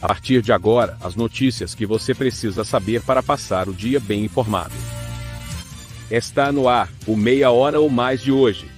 A 0.00 0.06
partir 0.06 0.40
de 0.42 0.52
agora, 0.52 0.96
as 1.02 1.16
notícias 1.16 1.74
que 1.74 1.84
você 1.84 2.14
precisa 2.14 2.62
saber 2.62 3.02
para 3.02 3.20
passar 3.20 3.68
o 3.68 3.74
dia 3.74 3.98
bem 3.98 4.24
informado. 4.24 4.72
Está 6.08 6.52
no 6.52 6.68
ar, 6.68 6.88
o 7.04 7.16
Meia 7.16 7.50
Hora 7.50 7.80
ou 7.80 7.90
Mais 7.90 8.20
de 8.20 8.30
hoje. 8.30 8.70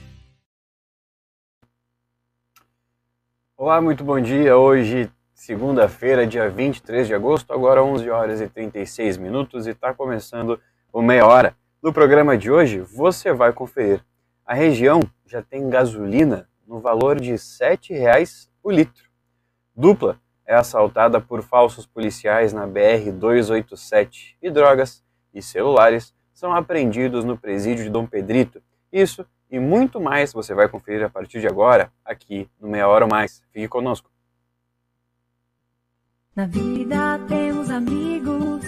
Olá, 3.55 3.83
muito 3.83 4.03
bom 4.03 4.19
dia. 4.19 4.57
Hoje, 4.57 5.11
segunda-feira, 5.35 6.27
dia 6.27 6.49
23 6.49 7.07
de 7.07 7.15
agosto, 7.15 7.53
agora 7.53 7.85
11 7.85 8.09
horas 8.09 8.41
e 8.41 8.49
36 8.49 9.19
minutos 9.19 9.67
e 9.67 9.73
está 9.73 9.93
começando 9.93 10.59
o 10.91 11.03
Meia 11.03 11.27
Hora. 11.27 11.55
No 11.83 11.93
programa 11.93 12.39
de 12.39 12.51
hoje, 12.51 12.81
você 12.81 13.31
vai 13.31 13.53
conferir. 13.53 14.03
A 14.47 14.55
região 14.55 15.03
já 15.27 15.43
tem 15.43 15.69
gasolina 15.69 16.49
no 16.67 16.81
valor 16.81 17.21
de 17.21 17.33
R$ 17.33 17.37
7,00 17.37 18.49
o 18.63 18.71
litro. 18.71 19.05
Dupla 19.77 20.19
é 20.51 20.57
assaltada 20.57 21.21
por 21.21 21.43
falsos 21.45 21.87
policiais 21.87 22.53
na 22.53 22.67
BR-287 22.67 24.35
e 24.43 24.51
drogas 24.51 25.01
e 25.33 25.41
celulares 25.41 26.13
são 26.35 26.53
apreendidos 26.53 27.25
no 27.25 27.39
presídio 27.39 27.85
de 27.85 27.91
Dom 27.91 28.05
Pedrito. 28.05 28.61
Isso 28.93 29.25
e 29.49 29.61
muito 29.61 30.01
mais 30.01 30.33
você 30.33 30.53
vai 30.53 30.69
conferir 30.69 31.05
a 31.05 31.09
partir 31.09 31.41
de 31.41 31.47
agora, 31.47 31.93
aqui 32.05 32.51
no 32.61 32.69
Meia 32.69 32.89
Hora 32.89 33.05
ou 33.05 33.11
Mais. 33.11 33.45
Fique 33.53 33.69
conosco. 33.69 34.11
Na 36.35 36.47
vida 36.47 37.21
temos 37.29 37.71
amigos 37.71 38.65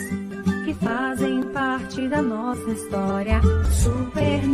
que 0.64 0.74
fazem 0.74 1.42
parte 1.52 2.06
da 2.08 2.22
nossa 2.22 2.70
história. 2.70 3.40
Super 3.82 4.51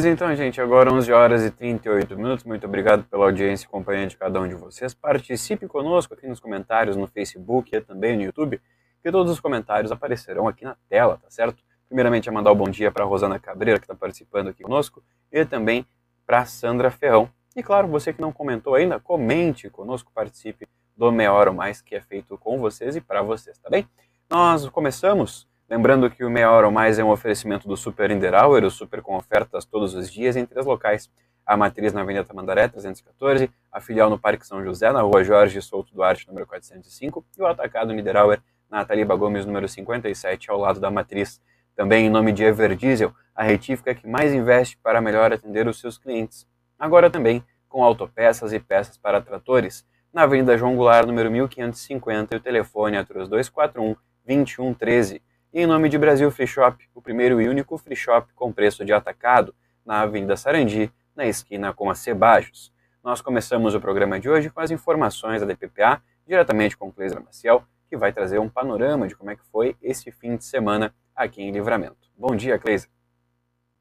Pois 0.00 0.10
então, 0.10 0.34
gente, 0.34 0.58
agora 0.62 0.90
11 0.90 1.12
horas 1.12 1.44
e 1.44 1.50
38 1.50 2.16
minutos. 2.16 2.42
Muito 2.46 2.66
obrigado 2.66 3.04
pela 3.04 3.26
audiência 3.26 3.66
e 3.66 3.68
companhia 3.68 4.06
de 4.06 4.16
cada 4.16 4.40
um 4.40 4.48
de 4.48 4.54
vocês. 4.54 4.94
Participe 4.94 5.66
conosco 5.66 6.14
aqui 6.14 6.26
nos 6.26 6.40
comentários 6.40 6.96
no 6.96 7.06
Facebook 7.06 7.76
e 7.76 7.82
também 7.82 8.16
no 8.16 8.22
YouTube, 8.22 8.58
que 9.02 9.12
todos 9.12 9.30
os 9.30 9.38
comentários 9.38 9.92
aparecerão 9.92 10.48
aqui 10.48 10.64
na 10.64 10.74
tela, 10.88 11.18
tá 11.22 11.28
certo? 11.28 11.62
Primeiramente, 11.86 12.30
a 12.30 12.32
mandar 12.32 12.50
o 12.50 12.54
um 12.54 12.56
bom 12.56 12.70
dia 12.70 12.90
para 12.90 13.04
Rosana 13.04 13.38
Cabreira, 13.38 13.78
que 13.78 13.84
está 13.84 13.94
participando 13.94 14.48
aqui 14.48 14.62
conosco, 14.62 15.02
e 15.30 15.44
também 15.44 15.84
para 16.26 16.46
Sandra 16.46 16.90
Ferrão. 16.90 17.28
E 17.54 17.62
claro, 17.62 17.86
você 17.86 18.10
que 18.10 18.22
não 18.22 18.32
comentou 18.32 18.76
ainda, 18.76 18.98
comente 18.98 19.68
conosco, 19.68 20.10
participe 20.14 20.66
do 20.96 21.12
Meia 21.12 21.30
Hora 21.30 21.52
Mais, 21.52 21.82
que 21.82 21.94
é 21.94 22.00
feito 22.00 22.38
com 22.38 22.58
vocês 22.58 22.96
e 22.96 23.02
para 23.02 23.20
vocês, 23.20 23.58
tá 23.58 23.68
bem? 23.68 23.86
Nós 24.30 24.66
começamos 24.70 25.46
Lembrando 25.70 26.10
que 26.10 26.24
o 26.24 26.28
Meia 26.28 26.50
Hora 26.50 26.66
ou 26.66 26.72
Mais 26.72 26.98
é 26.98 27.04
um 27.04 27.10
oferecimento 27.10 27.68
do 27.68 27.76
Super 27.76 28.10
Inderauer, 28.10 28.64
o 28.64 28.70
super 28.72 29.00
com 29.00 29.16
ofertas 29.16 29.64
todos 29.64 29.94
os 29.94 30.12
dias 30.12 30.34
entre 30.34 30.58
as 30.58 30.66
locais. 30.66 31.08
A 31.46 31.56
matriz 31.56 31.92
na 31.92 32.00
Avenida 32.00 32.24
Tamandaré, 32.24 32.66
314, 32.66 33.48
a 33.70 33.80
filial 33.80 34.10
no 34.10 34.18
Parque 34.18 34.44
São 34.44 34.64
José, 34.64 34.90
na 34.90 35.02
Rua 35.02 35.22
Jorge 35.22 35.62
Souto 35.62 35.94
Duarte, 35.94 36.26
número 36.26 36.44
405, 36.44 37.24
e 37.38 37.42
o 37.42 37.46
atacado 37.46 37.92
Niederauer, 37.92 38.42
na 38.68 38.84
Taliba 38.84 39.14
Gomes, 39.14 39.46
número 39.46 39.68
57, 39.68 40.50
ao 40.50 40.58
lado 40.58 40.80
da 40.80 40.90
matriz. 40.90 41.40
Também 41.76 42.06
em 42.06 42.10
nome 42.10 42.32
de 42.32 42.42
Everdiesel, 42.42 43.14
a 43.32 43.44
retífica 43.44 43.94
que 43.94 44.08
mais 44.08 44.34
investe 44.34 44.76
para 44.76 45.00
melhor 45.00 45.32
atender 45.32 45.68
os 45.68 45.78
seus 45.78 45.96
clientes. 45.96 46.48
Agora 46.76 47.08
também 47.08 47.44
com 47.68 47.84
autopeças 47.84 48.52
e 48.52 48.58
peças 48.58 48.98
para 48.98 49.20
tratores, 49.20 49.86
na 50.12 50.24
Avenida 50.24 50.58
João 50.58 50.74
Goulart, 50.74 51.06
número 51.06 51.30
1550, 51.30 52.34
e 52.34 52.38
o 52.38 52.40
telefone 52.40 52.96
é 52.96 53.04
3241 53.04 53.94
2113. 54.26 55.22
E 55.52 55.62
em 55.62 55.66
nome 55.66 55.88
de 55.88 55.98
Brasil 55.98 56.30
Free 56.30 56.46
Shop, 56.46 56.88
o 56.94 57.02
primeiro 57.02 57.40
e 57.40 57.48
único 57.48 57.76
free 57.76 57.96
shop 57.96 58.32
com 58.34 58.52
preço 58.52 58.84
de 58.84 58.92
atacado, 58.92 59.52
na 59.84 60.02
Avenida 60.02 60.36
Sarandi, 60.36 60.92
na 61.16 61.26
esquina 61.26 61.72
com 61.72 61.90
a 61.90 61.94
Cebajos. 61.94 62.72
Nós 63.02 63.20
começamos 63.20 63.74
o 63.74 63.80
programa 63.80 64.20
de 64.20 64.28
hoje 64.28 64.48
com 64.48 64.60
as 64.60 64.70
informações 64.70 65.40
da 65.40 65.46
DPPA, 65.48 66.00
diretamente 66.24 66.76
com 66.76 66.92
Cleisra 66.92 67.20
Maciel, 67.20 67.64
que 67.88 67.96
vai 67.96 68.12
trazer 68.12 68.38
um 68.38 68.48
panorama 68.48 69.08
de 69.08 69.16
como 69.16 69.32
é 69.32 69.34
que 69.34 69.44
foi 69.50 69.74
esse 69.82 70.12
fim 70.12 70.36
de 70.36 70.44
semana 70.44 70.94
aqui 71.16 71.42
em 71.42 71.50
Livramento. 71.50 72.08
Bom 72.16 72.36
dia, 72.36 72.56
Cleisra. 72.56 72.88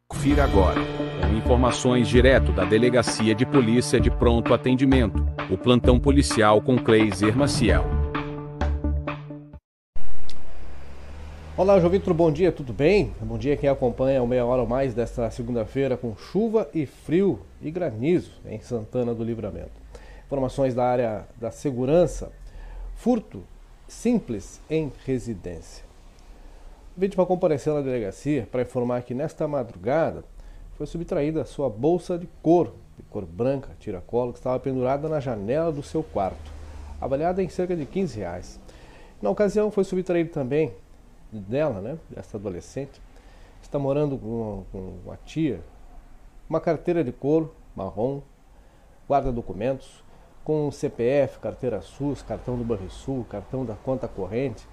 Confira 0.08 0.46
agora, 0.46 0.80
com 1.22 1.38
informações 1.38 2.08
direto 2.08 2.52
da 2.52 2.66
Delegacia 2.66 3.36
de 3.36 3.46
Polícia 3.46 4.00
de 4.00 4.10
Pronto 4.10 4.56
Atendimento, 4.56 5.24
o 5.52 5.58
plantão 5.58 6.00
policial 6.00 6.60
com 6.64 6.80
Cleiser 6.80 7.38
Maciel. 7.38 7.99
Olá, 11.60 11.78
João 11.78 11.92
Vitor, 11.92 12.14
bom 12.14 12.32
dia, 12.32 12.54
tudo 12.54 12.72
bem? 12.72 13.14
Bom 13.20 13.38
dia 13.38 13.58
quem 13.58 13.68
acompanha 13.68 14.24
o 14.24 14.28
Meia 14.28 14.46
Hora 14.46 14.62
ou 14.62 14.68
Mais 14.68 14.94
desta 14.94 15.30
segunda-feira 15.30 15.98
com 15.98 16.16
chuva 16.16 16.70
e 16.74 16.86
frio 16.86 17.42
e 17.62 17.70
granizo 17.70 18.32
em 18.46 18.62
Santana 18.62 19.14
do 19.14 19.26
Livramento. 19.26 19.74
Informações 20.26 20.74
da 20.74 20.86
área 20.86 21.28
da 21.36 21.52
segurança, 21.52 22.32
furto 22.96 23.44
simples 23.90 24.62
em 24.70 24.90
residência. 25.06 25.84
A 26.96 27.00
vítima 27.02 27.26
compareceu 27.26 27.74
na 27.74 27.82
delegacia 27.82 28.48
para 28.50 28.62
informar 28.62 29.02
que 29.02 29.14
nesta 29.14 29.46
madrugada 29.46 30.24
foi 30.78 30.88
subtraída 30.88 31.44
sua 31.44 31.70
bolsa 31.70 32.18
de 32.18 32.30
couro, 32.42 32.74
de 32.96 33.04
cor 33.04 33.26
branca, 33.26 33.76
tiracolo, 33.82 34.32
que 34.32 34.40
estava 34.40 34.58
pendurada 34.62 35.10
na 35.10 35.20
janela 35.20 35.74
do 35.74 35.84
seu 35.84 36.04
quarto, 36.04 36.54
avaliada 37.02 37.44
em 37.44 37.50
cerca 37.50 37.76
de 37.76 37.86
15 37.86 38.18
reais. 38.18 38.58
Na 39.22 39.30
ocasião 39.30 39.70
foi 39.70 39.84
subtraído 39.84 40.30
também 40.30 40.74
dela, 41.32 41.82
né, 41.82 41.98
dessa 42.10 42.38
adolescente, 42.38 43.02
está 43.62 43.78
morando 43.78 44.18
com, 44.18 44.64
com 44.72 45.12
a 45.12 45.18
tia, 45.18 45.62
uma 46.50 46.60
carteira 46.60 47.04
de 47.04 47.12
couro 47.12 47.54
marrom, 47.76 48.22
guarda 49.08 49.32
documentos, 49.32 50.04
com 50.44 50.72
CPF, 50.72 51.40
carteira 51.40 51.82
SUS, 51.82 52.22
cartão 52.22 52.58
do 52.58 52.64
Banrisul, 52.64 53.24
cartão 53.30 53.64
da 53.64 53.76
conta 53.76 54.08
corrente. 54.08 54.68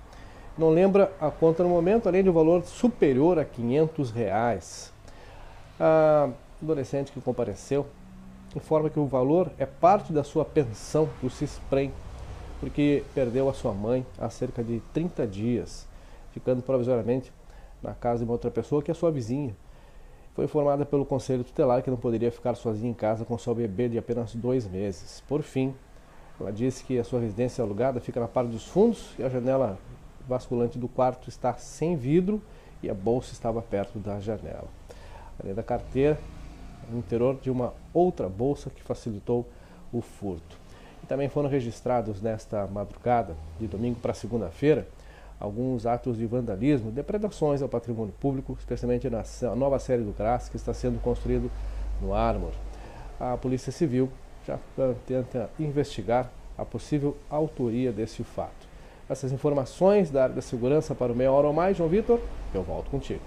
Não 0.57 0.71
lembra 0.71 1.13
a 1.21 1.31
conta 1.31 1.63
no 1.63 1.69
momento, 1.69 2.09
além 2.09 2.23
de 2.23 2.31
um 2.31 2.33
valor 2.33 2.65
superior 2.65 3.39
a 3.39 3.45
500 3.45 4.11
reais. 4.11 4.93
A 5.79 6.31
adolescente 6.63 7.13
que 7.13 7.21
compareceu 7.21 7.87
informa 8.55 8.89
que 8.89 8.99
o 8.99 9.07
valor 9.07 9.51
é 9.59 9.67
parte 9.67 10.15
da 10.15 10.25
sua 10.25 10.47
pensão 10.47 11.11
do 11.23 11.29
CISPREM, 11.29 11.93
porque 12.59 13.05
perdeu 13.15 13.51
a 13.51 13.53
sua 13.53 13.75
mãe 13.75 14.07
há 14.19 14.31
cerca 14.31 14.65
de 14.65 14.81
30 14.95 15.27
dias 15.27 15.86
ficando 16.37 16.61
provisoriamente 16.61 17.33
na 17.83 17.95
casa 17.95 18.19
de 18.19 18.25
uma 18.25 18.33
outra 18.33 18.51
pessoa 18.51 18.83
que 18.83 18.91
é 18.91 18.95
sua 18.95 19.11
vizinha. 19.11 19.57
Foi 20.35 20.45
informada 20.45 20.85
pelo 20.85 21.07
conselho 21.07 21.43
tutelar 21.43 21.83
que 21.83 21.89
não 21.89 21.97
poderia 21.97 22.31
ficar 22.31 22.55
sozinha 22.57 22.91
em 22.91 22.95
casa 22.95 23.25
com 23.25 23.39
seu 23.39 23.55
bebê 23.55 23.89
de 23.89 23.97
apenas 23.97 24.35
dois 24.35 24.69
meses. 24.69 25.23
Por 25.27 25.41
fim, 25.41 25.75
ela 26.39 26.53
disse 26.53 26.85
que 26.85 26.99
a 26.99 27.05
sua 27.05 27.21
residência 27.21 27.65
alugada 27.65 28.01
fica 28.01 28.21
na 28.21 28.29
parte 28.29 28.51
dos 28.51 28.67
fundos 28.67 29.15
e 29.19 29.23
a 29.23 29.31
janela 29.31 29.79
basculante 30.29 30.79
do 30.79 30.89
quarto 30.89 31.31
está 31.31 31.55
sem 31.55 31.97
vidro 31.97 32.43
e 32.83 32.91
a 32.91 32.95
bolsa 32.95 33.33
estava 33.33 33.63
perto 33.63 33.99
da 33.99 34.21
janela. 34.21 34.69
Além 35.43 35.55
da 35.55 35.63
carteira, 35.63 36.19
no 36.91 36.99
interior 36.99 37.39
de 37.41 37.51
uma 37.51 37.73
outra 37.95 38.29
bolsa 38.29 38.69
que 38.69 38.83
facilitou 38.83 39.47
o 39.91 40.03
furto. 40.03 40.59
E 41.03 41.07
também 41.07 41.31
foram 41.31 41.49
registrados 41.49 42.21
nesta 42.21 42.67
madrugada, 42.67 43.35
de 43.59 43.67
domingo 43.67 43.99
para 44.01 44.13
segunda-feira, 44.13 44.87
alguns 45.39 45.87
atos 45.87 46.17
de 46.17 46.27
vandalismo, 46.27 46.91
depredações 46.91 47.63
ao 47.63 47.69
patrimônio 47.69 48.15
público, 48.21 48.57
especialmente 48.59 49.09
na 49.11 49.23
nova 49.55 49.79
série 49.79 50.03
do 50.03 50.13
CRAS 50.13 50.49
que 50.49 50.57
está 50.57 50.73
sendo 50.73 51.01
construído 51.01 51.51
no 52.01 52.15
Armor. 52.15 52.53
A 53.21 53.37
Polícia 53.37 53.73
Civil 53.73 54.11
já 54.47 54.59
tenta 55.07 55.51
investigar 55.59 56.31
a 56.57 56.65
possível 56.65 57.17
autoria 57.29 57.93
desse 57.93 58.23
fato. 58.25 58.67
Essas 59.09 59.31
informações 59.31 60.11
da 60.11 60.25
área 60.25 60.35
da 60.35 60.43
segurança 60.43 60.95
para 60.95 61.13
o 61.13 61.17
meia 61.17 61.31
hora 61.31 61.47
ou 61.47 61.53
mais, 61.53 61.77
João 61.77 61.89
Vitor, 61.89 62.21
eu 62.55 62.63
volto 62.63 62.91
contigo. 62.91 63.21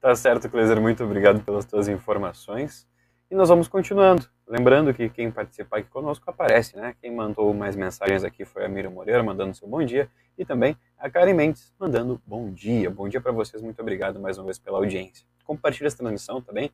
Tá 0.00 0.14
certo, 0.14 0.50
Cleiser, 0.50 0.80
muito 0.80 1.02
obrigado 1.02 1.42
pelas 1.42 1.64
tuas 1.64 1.88
informações. 1.88 2.86
E 3.30 3.34
nós 3.34 3.48
vamos 3.48 3.68
continuando. 3.68 4.28
Lembrando 4.46 4.92
que 4.92 5.08
quem 5.08 5.30
participar 5.30 5.78
aqui 5.78 5.88
conosco 5.88 6.28
aparece, 6.28 6.76
né? 6.76 6.94
Quem 7.00 7.10
mandou 7.10 7.54
mais 7.54 7.74
mensagens 7.74 8.22
aqui 8.22 8.44
foi 8.44 8.66
a 8.66 8.68
Miriam 8.68 8.90
Moreira, 8.90 9.22
mandando 9.22 9.54
seu 9.54 9.66
bom 9.66 9.82
dia, 9.82 10.10
e 10.36 10.44
também 10.44 10.76
a 10.98 11.08
Karen 11.08 11.32
Mendes, 11.32 11.72
mandando 11.78 12.20
bom 12.26 12.52
dia. 12.52 12.90
Bom 12.90 13.08
dia 13.08 13.22
para 13.22 13.32
vocês, 13.32 13.62
muito 13.62 13.80
obrigado 13.80 14.20
mais 14.20 14.36
uma 14.36 14.44
vez 14.44 14.58
pela 14.58 14.76
audiência. 14.76 15.26
Compartilhe 15.42 15.86
essa 15.86 15.96
transmissão 15.96 16.42
também, 16.42 16.70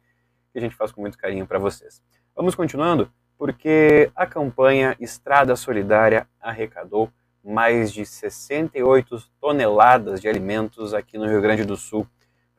que 0.52 0.58
a 0.58 0.60
gente 0.60 0.74
faz 0.74 0.90
com 0.90 1.00
muito 1.00 1.16
carinho 1.16 1.46
para 1.46 1.58
vocês. 1.58 2.02
Vamos 2.34 2.56
continuando, 2.56 3.10
porque 3.38 4.10
a 4.16 4.26
campanha 4.26 4.96
Estrada 4.98 5.54
Solidária 5.54 6.26
arrecadou 6.40 7.10
mais 7.44 7.92
de 7.92 8.04
68 8.04 9.22
toneladas 9.40 10.20
de 10.20 10.28
alimentos 10.28 10.92
aqui 10.94 11.16
no 11.16 11.26
Rio 11.26 11.40
Grande 11.40 11.64
do 11.64 11.76
Sul 11.76 12.06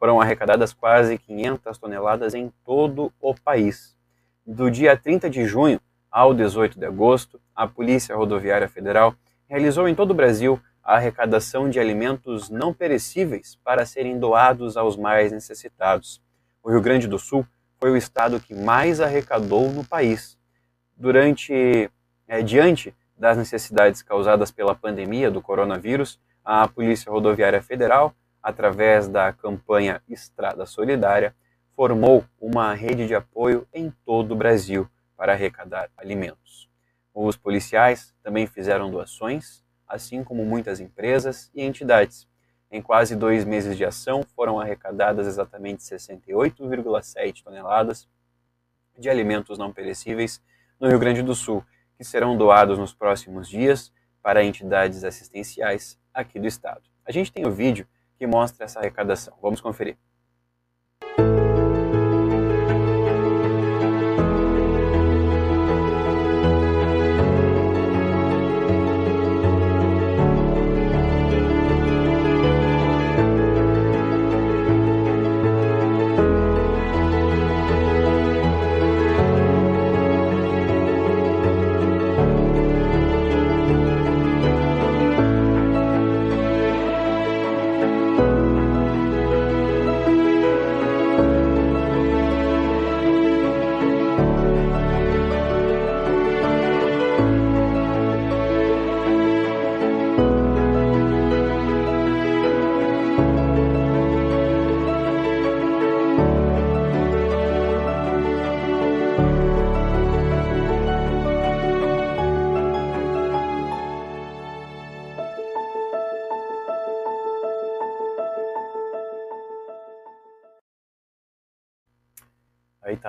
foram 0.01 0.19
arrecadadas 0.19 0.73
quase 0.73 1.15
500 1.15 1.77
toneladas 1.77 2.33
em 2.33 2.51
todo 2.65 3.13
o 3.21 3.35
país. 3.35 3.95
Do 4.43 4.71
dia 4.71 4.97
30 4.97 5.29
de 5.29 5.45
junho 5.45 5.79
ao 6.09 6.33
18 6.33 6.79
de 6.79 6.87
agosto, 6.87 7.39
a 7.55 7.67
Polícia 7.67 8.15
Rodoviária 8.15 8.67
Federal 8.67 9.13
realizou 9.47 9.87
em 9.87 9.93
todo 9.93 10.09
o 10.09 10.15
Brasil 10.15 10.59
a 10.83 10.95
arrecadação 10.95 11.69
de 11.69 11.79
alimentos 11.79 12.49
não 12.49 12.73
perecíveis 12.73 13.59
para 13.63 13.85
serem 13.85 14.17
doados 14.17 14.75
aos 14.75 14.97
mais 14.97 15.31
necessitados. 15.31 16.19
O 16.63 16.71
Rio 16.71 16.81
Grande 16.81 17.07
do 17.07 17.19
Sul 17.19 17.45
foi 17.79 17.91
o 17.91 17.95
estado 17.95 18.39
que 18.39 18.55
mais 18.55 18.99
arrecadou 18.99 19.69
no 19.69 19.85
país. 19.85 20.35
Durante, 20.97 21.91
é, 22.27 22.41
diante 22.41 22.91
das 23.15 23.37
necessidades 23.37 24.01
causadas 24.01 24.49
pela 24.49 24.73
pandemia 24.73 25.29
do 25.29 25.43
coronavírus, 25.43 26.19
a 26.43 26.67
Polícia 26.67 27.11
Rodoviária 27.11 27.61
Federal 27.61 28.15
através 28.41 29.07
da 29.07 29.31
campanha 29.31 30.01
Estrada 30.07 30.65
Solidária, 30.65 31.35
formou 31.75 32.25
uma 32.39 32.73
rede 32.73 33.07
de 33.07 33.15
apoio 33.15 33.67
em 33.73 33.91
todo 34.05 34.31
o 34.31 34.35
Brasil 34.35 34.89
para 35.15 35.33
arrecadar 35.33 35.89
alimentos. 35.97 36.69
Os 37.13 37.35
policiais 37.35 38.15
também 38.23 38.47
fizeram 38.47 38.89
doações, 38.89 39.63
assim 39.87 40.23
como 40.23 40.45
muitas 40.45 40.79
empresas 40.79 41.51
e 41.53 41.61
entidades. 41.61 42.27
Em 42.71 42.81
quase 42.81 43.15
dois 43.15 43.43
meses 43.43 43.75
de 43.75 43.83
ação, 43.83 44.23
foram 44.35 44.59
arrecadadas 44.59 45.27
exatamente 45.27 45.83
68,7 45.83 47.43
toneladas 47.43 48.07
de 48.97 49.09
alimentos 49.09 49.57
não 49.57 49.73
perecíveis 49.73 50.41
no 50.79 50.87
Rio 50.87 50.99
Grande 50.99 51.21
do 51.21 51.35
Sul, 51.35 51.63
que 51.97 52.03
serão 52.03 52.37
doados 52.37 52.79
nos 52.79 52.93
próximos 52.93 53.49
dias 53.49 53.91
para 54.21 54.43
entidades 54.43 55.03
assistenciais 55.03 55.99
aqui 56.13 56.39
do 56.39 56.47
estado. 56.47 56.81
A 57.05 57.11
gente 57.11 57.31
tem 57.31 57.45
o 57.45 57.51
vídeo 57.51 57.87
que 58.21 58.27
mostra 58.27 58.65
essa 58.65 58.79
arrecadação. 58.79 59.33
Vamos 59.41 59.59
conferir. 59.59 59.97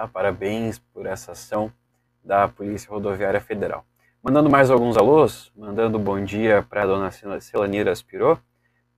Tá, 0.02 0.08
parabéns 0.08 0.78
por 0.92 1.06
essa 1.06 1.32
ação 1.32 1.72
da 2.24 2.48
Polícia 2.48 2.90
Rodoviária 2.90 3.40
Federal. 3.40 3.84
Mandando 4.22 4.50
mais 4.50 4.70
alguns 4.70 4.96
alôs, 4.96 5.52
mandando 5.56 5.98
bom 5.98 6.22
dia 6.24 6.64
para 6.68 6.82
a 6.82 6.86
dona 6.86 7.10
Celanira 7.40 7.92
Aspirou, 7.92 8.38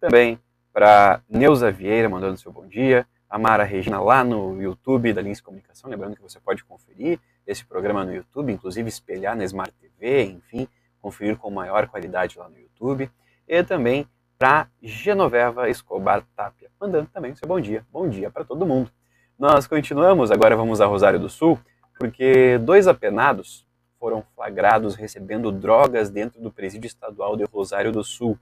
também 0.01 0.39
para 0.73 1.21
Neuza 1.29 1.71
Vieira, 1.71 2.09
mandando 2.09 2.39
seu 2.39 2.51
bom 2.51 2.67
dia, 2.67 3.07
a 3.29 3.39
Mara 3.39 3.65
Regina 3.65 4.01
lá 4.01 4.25
no 4.25 4.61
YouTube 4.61 5.13
da 5.13 5.21
Lins 5.21 5.41
Comunicação, 5.41 5.91
lembrando 5.91 6.17
que 6.17 6.23
você 6.23 6.41
pode 6.41 6.65
conferir 6.65 7.19
esse 7.47 7.65
programa 7.65 8.05
no 8.05 8.15
YouTube, 8.15 8.53
inclusive 8.53 8.89
espelhar 8.89 9.37
na 9.37 9.45
Smart 9.45 9.73
TV, 9.75 10.25
enfim, 10.25 10.67
conferir 11.01 11.37
com 11.37 11.51
maior 11.51 11.87
qualidade 11.87 12.39
lá 12.39 12.49
no 12.49 12.59
YouTube, 12.59 13.11
e 13.47 13.63
também 13.63 14.09
para 14.39 14.69
Genoveva 14.83 15.69
Escobar 15.69 16.23
Tapia, 16.35 16.71
mandando 16.81 17.09
também 17.13 17.35
seu 17.35 17.47
bom 17.47 17.61
dia. 17.61 17.85
Bom 17.91 18.09
dia 18.09 18.31
para 18.31 18.45
todo 18.45 18.67
mundo. 18.67 18.91
Nós 19.37 19.67
continuamos, 19.67 20.31
agora 20.31 20.55
vamos 20.55 20.81
a 20.81 20.87
Rosário 20.87 21.19
do 21.19 21.29
Sul, 21.29 21.59
porque 21.99 22.57
dois 22.59 22.87
apenados 22.87 23.67
foram 23.99 24.23
flagrados 24.33 24.95
recebendo 24.95 25.51
drogas 25.51 26.09
dentro 26.09 26.41
do 26.41 26.53
presídio 26.53 26.87
estadual 26.87 27.37
de 27.37 27.43
Rosário 27.43 27.91
do 27.91 28.05
Sul. 28.05 28.39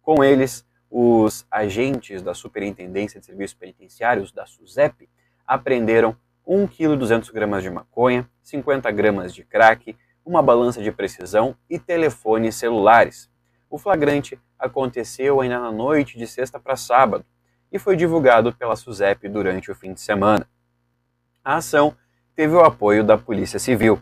Com 0.00 0.22
eles, 0.22 0.64
os 0.88 1.44
agentes 1.50 2.22
da 2.22 2.32
Superintendência 2.32 3.18
de 3.18 3.26
Serviços 3.26 3.54
Penitenciários, 3.54 4.30
da 4.30 4.46
SUSEP, 4.46 5.08
apreenderam 5.44 6.16
1 6.46 6.68
kg 6.68 6.96
200 6.96 7.30
gramas 7.30 7.64
de 7.64 7.70
maconha, 7.70 8.30
50 8.40 8.88
gramas 8.92 9.34
de 9.34 9.42
crack, 9.42 9.96
uma 10.24 10.40
balança 10.40 10.80
de 10.80 10.92
precisão 10.92 11.56
e 11.68 11.76
telefones 11.76 12.54
celulares. 12.54 13.28
O 13.68 13.76
flagrante 13.76 14.38
aconteceu 14.56 15.40
ainda 15.40 15.58
na 15.58 15.72
noite 15.72 16.16
de 16.16 16.26
sexta 16.28 16.60
para 16.60 16.76
sábado, 16.76 17.24
e 17.72 17.78
foi 17.78 17.96
divulgado 17.96 18.52
pela 18.52 18.76
SUSEP 18.76 19.28
durante 19.28 19.70
o 19.70 19.74
fim 19.74 19.92
de 19.92 20.00
semana. 20.00 20.46
A 21.44 21.56
ação 21.56 21.96
teve 22.34 22.54
o 22.54 22.60
apoio 22.60 23.04
da 23.04 23.16
Polícia 23.16 23.58
Civil. 23.58 24.00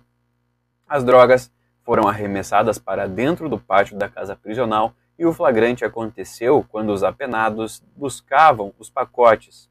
As 0.89 1.05
drogas 1.05 1.53
foram 1.85 2.09
arremessadas 2.09 2.79
para 2.79 3.07
dentro 3.07 3.49
do 3.49 3.59
pátio 3.59 3.97
da 3.97 4.09
casa 4.09 4.37
prisional 4.37 4.95
e 5.19 5.27
o 5.27 5.33
flagrante 5.33 5.85
aconteceu 5.85 6.65
quando 6.69 6.91
os 6.91 7.03
apenados 7.03 7.83
buscavam 7.97 8.73
os 8.79 8.89
pacotes. 8.89 9.69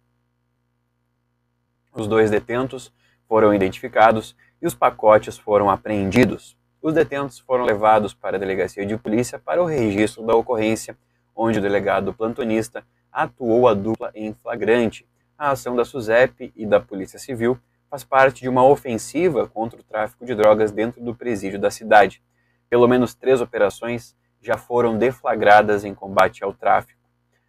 Os 1.93 2.07
dois 2.07 2.29
detentos 2.29 2.93
foram 3.27 3.53
identificados 3.53 4.35
e 4.61 4.67
os 4.67 4.75
pacotes 4.75 5.37
foram 5.37 5.69
apreendidos. 5.69 6.57
Os 6.81 6.93
detentos 6.93 7.39
foram 7.39 7.63
levados 7.63 8.13
para 8.13 8.37
a 8.37 8.39
delegacia 8.39 8.85
de 8.85 8.97
polícia 8.97 9.39
para 9.39 9.61
o 9.61 9.65
registro 9.65 10.25
da 10.25 10.35
ocorrência, 10.35 10.97
onde 11.35 11.59
o 11.59 11.61
delegado 11.61 12.13
plantonista 12.13 12.85
atuou 13.17 13.67
a 13.67 13.73
dupla 13.73 14.11
em 14.13 14.31
flagrante. 14.31 15.03
A 15.35 15.49
ação 15.49 15.75
da 15.75 15.83
SUSEP 15.83 16.53
e 16.55 16.67
da 16.67 16.79
Polícia 16.79 17.17
Civil 17.17 17.57
faz 17.89 18.03
parte 18.03 18.41
de 18.41 18.49
uma 18.49 18.63
ofensiva 18.63 19.47
contra 19.47 19.79
o 19.79 19.83
tráfico 19.83 20.23
de 20.23 20.35
drogas 20.35 20.71
dentro 20.71 21.03
do 21.03 21.15
presídio 21.15 21.59
da 21.59 21.71
cidade. 21.71 22.21
Pelo 22.69 22.87
menos 22.87 23.15
três 23.15 23.41
operações 23.41 24.15
já 24.39 24.55
foram 24.55 24.99
deflagradas 24.99 25.83
em 25.83 25.95
combate 25.95 26.43
ao 26.43 26.53
tráfico. 26.53 27.01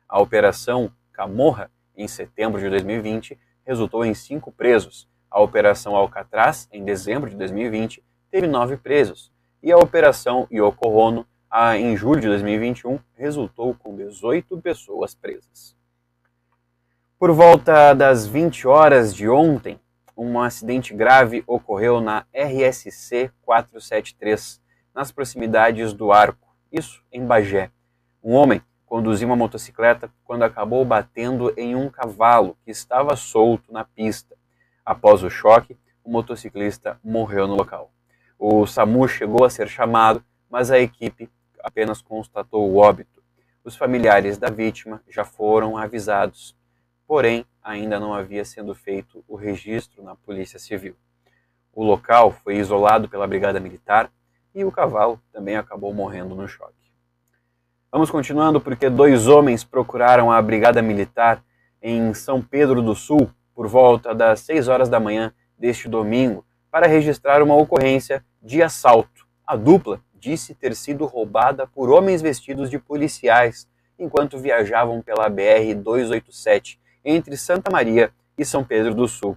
A 0.08 0.18
Operação 0.18 0.90
Camorra, 1.12 1.70
em 1.94 2.08
setembro 2.08 2.58
de 2.58 2.70
2020, 2.70 3.38
resultou 3.66 4.06
em 4.06 4.14
cinco 4.14 4.50
presos. 4.50 5.06
A 5.30 5.38
Operação 5.38 5.94
Alcatraz, 5.94 6.66
em 6.72 6.82
dezembro 6.82 7.28
de 7.28 7.36
2020, 7.36 8.02
teve 8.30 8.46
nove 8.46 8.78
presos. 8.78 9.30
E 9.62 9.70
a 9.70 9.76
Operação 9.76 10.48
Yoko 10.50 10.88
em 11.76 11.96
julho 11.96 12.20
de 12.20 12.28
2021, 12.28 12.98
resultou 13.14 13.74
com 13.74 13.96
18 13.96 14.60
pessoas 14.60 15.14
presas. 15.14 15.76
Por 17.18 17.32
volta 17.32 17.94
das 17.94 18.26
20 18.26 18.68
horas 18.68 19.14
de 19.14 19.28
ontem, 19.28 19.80
um 20.16 20.40
acidente 20.40 20.94
grave 20.94 21.42
ocorreu 21.46 22.00
na 22.00 22.26
RSC 22.34 23.30
473, 23.42 24.60
nas 24.94 25.10
proximidades 25.10 25.92
do 25.92 26.12
Arco, 26.12 26.54
isso 26.72 27.02
em 27.12 27.24
Bagé. 27.24 27.70
Um 28.22 28.34
homem 28.34 28.60
conduzia 28.84 29.26
uma 29.26 29.36
motocicleta 29.36 30.10
quando 30.24 30.42
acabou 30.42 30.84
batendo 30.84 31.52
em 31.56 31.74
um 31.74 31.88
cavalo 31.88 32.56
que 32.64 32.70
estava 32.70 33.14
solto 33.16 33.72
na 33.72 33.84
pista. 33.84 34.36
Após 34.84 35.22
o 35.22 35.30
choque, 35.30 35.76
o 36.02 36.10
motociclista 36.10 36.98
morreu 37.04 37.46
no 37.46 37.54
local. 37.54 37.92
O 38.38 38.66
SAMU 38.66 39.06
chegou 39.06 39.44
a 39.44 39.50
ser 39.50 39.68
chamado, 39.68 40.24
mas 40.50 40.70
a 40.70 40.78
equipe 40.78 41.30
apenas 41.68 42.02
constatou 42.02 42.68
o 42.68 42.76
óbito. 42.76 43.22
Os 43.62 43.76
familiares 43.76 44.38
da 44.38 44.48
vítima 44.48 45.02
já 45.08 45.24
foram 45.24 45.76
avisados, 45.76 46.56
porém 47.06 47.44
ainda 47.62 48.00
não 48.00 48.14
havia 48.14 48.44
sendo 48.44 48.74
feito 48.74 49.22
o 49.28 49.36
registro 49.36 50.02
na 50.02 50.16
Polícia 50.16 50.58
Civil. 50.58 50.96
O 51.72 51.84
local 51.84 52.32
foi 52.32 52.56
isolado 52.56 53.08
pela 53.08 53.26
Brigada 53.26 53.60
Militar 53.60 54.10
e 54.54 54.64
o 54.64 54.72
cavalo 54.72 55.20
também 55.30 55.56
acabou 55.56 55.92
morrendo 55.92 56.34
no 56.34 56.48
choque. 56.48 56.74
Vamos 57.92 58.10
continuando 58.10 58.60
porque 58.60 58.88
dois 58.88 59.28
homens 59.28 59.62
procuraram 59.62 60.32
a 60.32 60.40
Brigada 60.42 60.82
Militar 60.82 61.44
em 61.80 62.12
São 62.14 62.42
Pedro 62.42 62.82
do 62.82 62.94
Sul 62.94 63.30
por 63.54 63.68
volta 63.68 64.14
das 64.14 64.40
6 64.40 64.68
horas 64.68 64.88
da 64.88 64.98
manhã 64.98 65.32
deste 65.58 65.88
domingo 65.88 66.44
para 66.70 66.86
registrar 66.86 67.42
uma 67.42 67.54
ocorrência 67.54 68.24
de 68.42 68.62
assalto. 68.62 69.26
A 69.46 69.56
dupla 69.56 70.00
disse 70.18 70.54
ter 70.54 70.74
sido 70.74 71.06
roubada 71.06 71.66
por 71.66 71.90
homens 71.90 72.20
vestidos 72.20 72.70
de 72.70 72.78
policiais 72.78 73.68
enquanto 73.98 74.38
viajavam 74.38 75.02
pela 75.02 75.30
BR-287 75.30 76.78
entre 77.04 77.36
Santa 77.36 77.70
Maria 77.70 78.12
e 78.36 78.44
São 78.44 78.64
Pedro 78.64 78.94
do 78.94 79.08
Sul. 79.08 79.36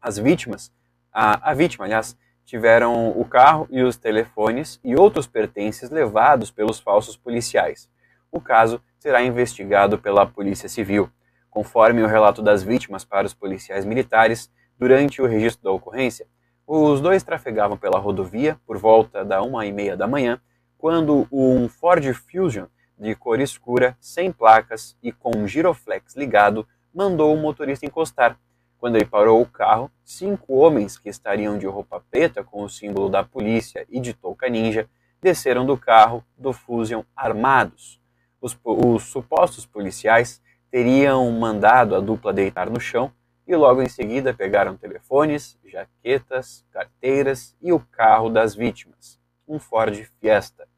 As 0.00 0.18
vítimas, 0.18 0.72
a, 1.12 1.50
a 1.50 1.54
vítima, 1.54 1.84
aliás, 1.84 2.16
tiveram 2.44 3.10
o 3.10 3.24
carro 3.24 3.68
e 3.70 3.82
os 3.82 3.96
telefones 3.96 4.80
e 4.82 4.96
outros 4.96 5.26
pertences 5.26 5.88
levados 5.90 6.50
pelos 6.50 6.80
falsos 6.80 7.16
policiais. 7.16 7.88
O 8.30 8.40
caso 8.40 8.82
será 8.98 9.22
investigado 9.22 9.98
pela 9.98 10.26
Polícia 10.26 10.68
Civil. 10.68 11.10
Conforme 11.50 12.02
o 12.02 12.06
relato 12.06 12.42
das 12.42 12.62
vítimas 12.62 13.04
para 13.04 13.26
os 13.26 13.34
policiais 13.34 13.84
militares, 13.84 14.50
durante 14.78 15.20
o 15.20 15.26
registro 15.26 15.64
da 15.64 15.70
ocorrência, 15.70 16.26
os 16.72 17.00
dois 17.00 17.24
trafegavam 17.24 17.76
pela 17.76 17.98
rodovia 17.98 18.56
por 18.64 18.78
volta 18.78 19.24
da 19.24 19.42
uma 19.42 19.66
e 19.66 19.72
meia 19.72 19.96
da 19.96 20.06
manhã, 20.06 20.40
quando 20.78 21.26
um 21.32 21.68
Ford 21.68 22.04
Fusion 22.14 22.66
de 22.96 23.12
cor 23.16 23.40
escura, 23.40 23.96
sem 24.00 24.30
placas 24.30 24.96
e 25.02 25.10
com 25.10 25.36
um 25.36 25.48
giroflex 25.48 26.14
ligado, 26.14 26.64
mandou 26.94 27.34
o 27.34 27.36
motorista 27.36 27.84
encostar. 27.84 28.38
Quando 28.78 28.94
ele 28.94 29.04
parou 29.04 29.42
o 29.42 29.46
carro, 29.46 29.90
cinco 30.04 30.54
homens 30.54 30.96
que 30.96 31.08
estariam 31.08 31.58
de 31.58 31.66
roupa 31.66 32.04
preta 32.08 32.44
com 32.44 32.62
o 32.62 32.70
símbolo 32.70 33.08
da 33.08 33.24
polícia 33.24 33.84
e 33.90 33.98
de 33.98 34.14
touca 34.14 34.48
ninja 34.48 34.88
desceram 35.20 35.66
do 35.66 35.76
carro 35.76 36.24
do 36.38 36.52
Fusion 36.52 37.02
armados. 37.16 38.00
Os, 38.40 38.56
os 38.64 39.02
supostos 39.02 39.66
policiais 39.66 40.40
teriam 40.70 41.28
mandado 41.32 41.96
a 41.96 42.00
dupla 42.00 42.32
deitar 42.32 42.70
no 42.70 42.78
chão 42.78 43.10
e 43.50 43.56
logo 43.56 43.82
em 43.82 43.88
seguida 43.88 44.32
pegaram 44.32 44.76
telefones, 44.76 45.58
jaquetas, 45.66 46.64
carteiras 46.70 47.56
e 47.60 47.72
o 47.72 47.80
carro 47.80 48.30
das 48.30 48.54
vítimas, 48.54 49.18
um 49.48 49.58
Ford 49.58 50.08
Fiesta. 50.20 50.68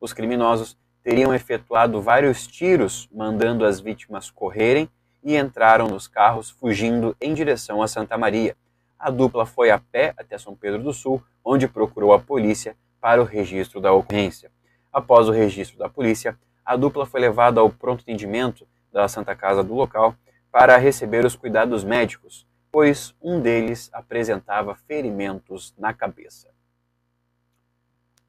Os 0.00 0.12
criminosos 0.12 0.76
teriam 1.04 1.32
efetuado 1.32 2.02
vários 2.02 2.44
tiros, 2.44 3.08
mandando 3.14 3.64
as 3.64 3.78
vítimas 3.78 4.28
correrem 4.28 4.90
e 5.22 5.36
entraram 5.36 5.86
nos 5.86 6.08
carros 6.08 6.50
fugindo 6.50 7.16
em 7.20 7.32
direção 7.32 7.80
a 7.80 7.86
Santa 7.86 8.18
Maria. 8.18 8.56
A 8.98 9.08
dupla 9.08 9.46
foi 9.46 9.70
a 9.70 9.78
pé 9.78 10.12
até 10.16 10.36
São 10.36 10.56
Pedro 10.56 10.82
do 10.82 10.92
Sul, 10.92 11.22
onde 11.44 11.68
procurou 11.68 12.12
a 12.12 12.18
polícia 12.18 12.76
para 13.00 13.22
o 13.22 13.24
registro 13.24 13.80
da 13.80 13.92
ocorrência. 13.92 14.50
Após 14.92 15.28
o 15.28 15.32
registro 15.32 15.78
da 15.78 15.88
polícia, 15.88 16.36
a 16.64 16.74
dupla 16.74 17.06
foi 17.06 17.20
levada 17.20 17.60
ao 17.60 17.70
pronto 17.70 18.00
atendimento 18.00 18.66
da 18.92 19.06
Santa 19.06 19.36
Casa 19.36 19.62
do 19.62 19.74
local 19.74 20.16
para 20.58 20.78
receber 20.78 21.22
os 21.26 21.36
cuidados 21.36 21.84
médicos, 21.84 22.46
pois 22.72 23.14
um 23.20 23.42
deles 23.42 23.90
apresentava 23.92 24.74
ferimentos 24.74 25.74
na 25.76 25.92
cabeça. 25.92 26.48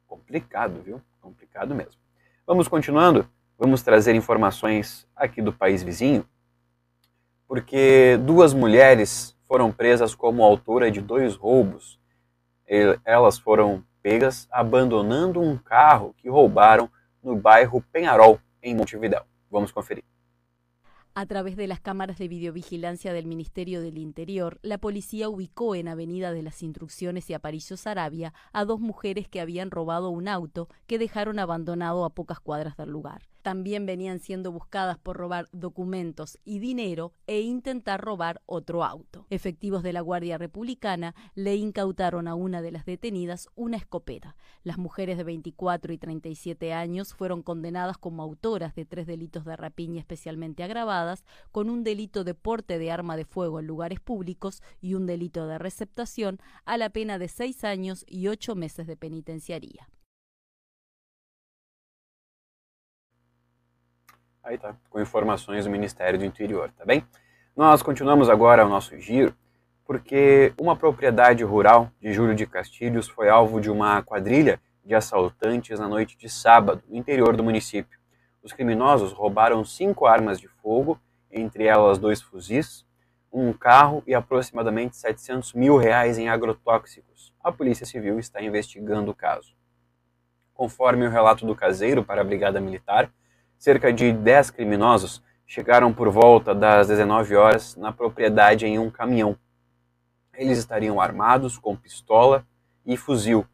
Complicado, 0.05 0.81
viu? 0.81 1.01
Complicado 1.21 1.73
mesmo. 1.73 1.93
Vamos 2.45 2.67
continuando? 2.67 3.29
Vamos 3.57 3.81
trazer 3.81 4.13
informações 4.13 5.07
aqui 5.15 5.41
do 5.41 5.53
país 5.53 5.81
vizinho, 5.81 6.27
porque 7.47 8.17
duas 8.17 8.53
mulheres 8.53 9.33
foram 9.47 9.71
presas 9.71 10.13
como 10.13 10.43
autora 10.43 10.91
de 10.91 10.99
dois 10.99 11.33
roubos. 11.33 11.97
Elas 13.05 13.39
foram 13.39 13.85
pegas 14.01 14.49
abandonando 14.51 15.39
um 15.39 15.57
carro 15.57 16.13
que 16.17 16.27
roubaram 16.27 16.91
no 17.23 17.37
bairro 17.37 17.81
Penharol, 17.89 18.37
em 18.61 18.75
Montevidéu. 18.75 19.23
Vamos 19.49 19.71
conferir. 19.71 20.03
A 21.19 21.25
través 21.25 21.55
de 21.55 21.65
las 21.65 21.79
cámaras 21.79 22.19
de 22.19 22.27
videovigilancia 22.27 23.11
del 23.11 23.25
Ministerio 23.25 23.81
del 23.81 23.97
Interior, 23.97 24.59
la 24.61 24.77
policía 24.77 25.29
ubicó 25.29 25.73
en 25.73 25.87
Avenida 25.87 26.31
de 26.31 26.43
las 26.43 26.61
Instrucciones 26.61 27.27
y 27.31 27.33
Aparicio 27.33 27.75
Arabia 27.85 28.35
a 28.53 28.65
dos 28.65 28.79
mujeres 28.79 29.27
que 29.27 29.41
habían 29.41 29.71
robado 29.71 30.11
un 30.11 30.27
auto 30.27 30.69
que 30.85 30.99
dejaron 30.99 31.39
abandonado 31.39 32.05
a 32.05 32.11
pocas 32.11 32.39
cuadras 32.39 32.77
del 32.77 32.91
lugar 32.91 33.23
también 33.47 33.85
venían 33.85 34.19
siendo 34.19 34.51
buscadas 34.51 34.97
por 34.97 35.15
robar 35.15 35.47
documentos 35.53 36.37
y 36.43 36.59
dinero 36.59 37.13
e 37.27 37.39
intentar 37.39 38.01
robar 38.01 38.41
otro 38.45 38.83
auto. 38.83 39.25
Efectivos 39.29 39.83
de 39.83 39.93
la 39.93 40.01
Guardia 40.01 40.37
Republicana 40.37 41.15
le 41.33 41.55
incautaron 41.55 42.27
a 42.27 42.35
una 42.35 42.61
de 42.61 42.73
las 42.73 42.83
detenidas 42.83 43.47
una 43.55 43.77
escopeta. 43.77 44.35
Las 44.63 44.77
mujeres 44.77 45.15
de 45.15 45.23
24 45.23 45.93
y 45.93 45.97
37 45.97 46.73
años 46.73 47.13
fueron 47.13 47.41
condenadas 47.41 47.97
como 47.97 48.21
autoras 48.21 48.75
de 48.75 48.83
tres 48.83 49.07
delitos 49.07 49.45
de 49.45 49.55
rapiña 49.55 50.01
especialmente 50.01 50.61
agravadas, 50.63 51.23
con 51.53 51.69
un 51.69 51.85
delito 51.85 52.25
de 52.25 52.33
porte 52.33 52.77
de 52.77 52.91
arma 52.91 53.15
de 53.15 53.23
fuego 53.23 53.61
en 53.61 53.67
lugares 53.67 54.01
públicos 54.01 54.61
y 54.81 54.95
un 54.95 55.05
delito 55.05 55.47
de 55.47 55.57
receptación 55.57 56.41
a 56.65 56.75
la 56.75 56.89
pena 56.89 57.17
de 57.17 57.29
seis 57.29 57.63
años 57.63 58.03
y 58.09 58.27
ocho 58.27 58.55
meses 58.55 58.87
de 58.87 58.97
penitenciaría. 58.97 59.87
Aí 64.47 64.57
tá, 64.57 64.73
com 64.89 65.01
informações 65.01 65.65
do 65.65 65.69
Ministério 65.69 66.17
do 66.17 66.23
Interior, 66.23 66.71
tá 66.71 66.85
bem? 66.85 67.05
Nós 67.53 67.81
continuamos 67.81 68.29
agora 68.29 68.65
o 68.65 68.69
nosso 68.69 68.97
giro, 68.97 69.35
porque 69.85 70.53
uma 70.57 70.73
propriedade 70.73 71.43
rural 71.43 71.91
de 71.99 72.13
Júlio 72.13 72.33
de 72.33 72.45
Castilhos 72.45 73.09
foi 73.09 73.27
alvo 73.27 73.59
de 73.59 73.69
uma 73.69 74.01
quadrilha 74.01 74.57
de 74.85 74.95
assaltantes 74.95 75.81
na 75.81 75.89
noite 75.89 76.17
de 76.17 76.29
sábado, 76.29 76.81
no 76.87 76.95
interior 76.95 77.35
do 77.35 77.43
município. 77.43 77.99
Os 78.41 78.53
criminosos 78.53 79.11
roubaram 79.11 79.65
cinco 79.65 80.05
armas 80.05 80.39
de 80.39 80.47
fogo, 80.47 80.97
entre 81.29 81.65
elas 81.65 81.97
dois 81.97 82.21
fuzis, 82.21 82.85
um 83.29 83.51
carro 83.51 84.01
e 84.07 84.15
aproximadamente 84.15 84.95
700 84.95 85.51
mil 85.51 85.75
reais 85.75 86.17
em 86.17 86.29
agrotóxicos. 86.29 87.33
A 87.43 87.51
Polícia 87.51 87.85
Civil 87.85 88.17
está 88.17 88.41
investigando 88.41 89.11
o 89.11 89.13
caso. 89.13 89.53
Conforme 90.53 91.05
o 91.05 91.11
relato 91.11 91.45
do 91.45 91.53
caseiro 91.53 92.01
para 92.01 92.21
a 92.21 92.23
Brigada 92.23 92.61
Militar, 92.61 93.11
Cerca 93.57 93.91
de 93.91 94.11
10 94.11 94.51
criminosos 94.51 95.23
chegaram 95.45 95.93
por 95.93 96.09
volta 96.09 96.53
das 96.53 96.87
19 96.87 97.35
horas 97.35 97.75
na 97.75 97.91
propriedade 97.91 98.65
em 98.65 98.77
um 98.77 98.89
caminhão. 98.89 99.37
Eles 100.33 100.59
estariam 100.59 101.01
armados 101.01 101.57
com 101.57 101.75
pistola 101.75 102.45
e 102.85 102.95
fuzil. 102.95 103.45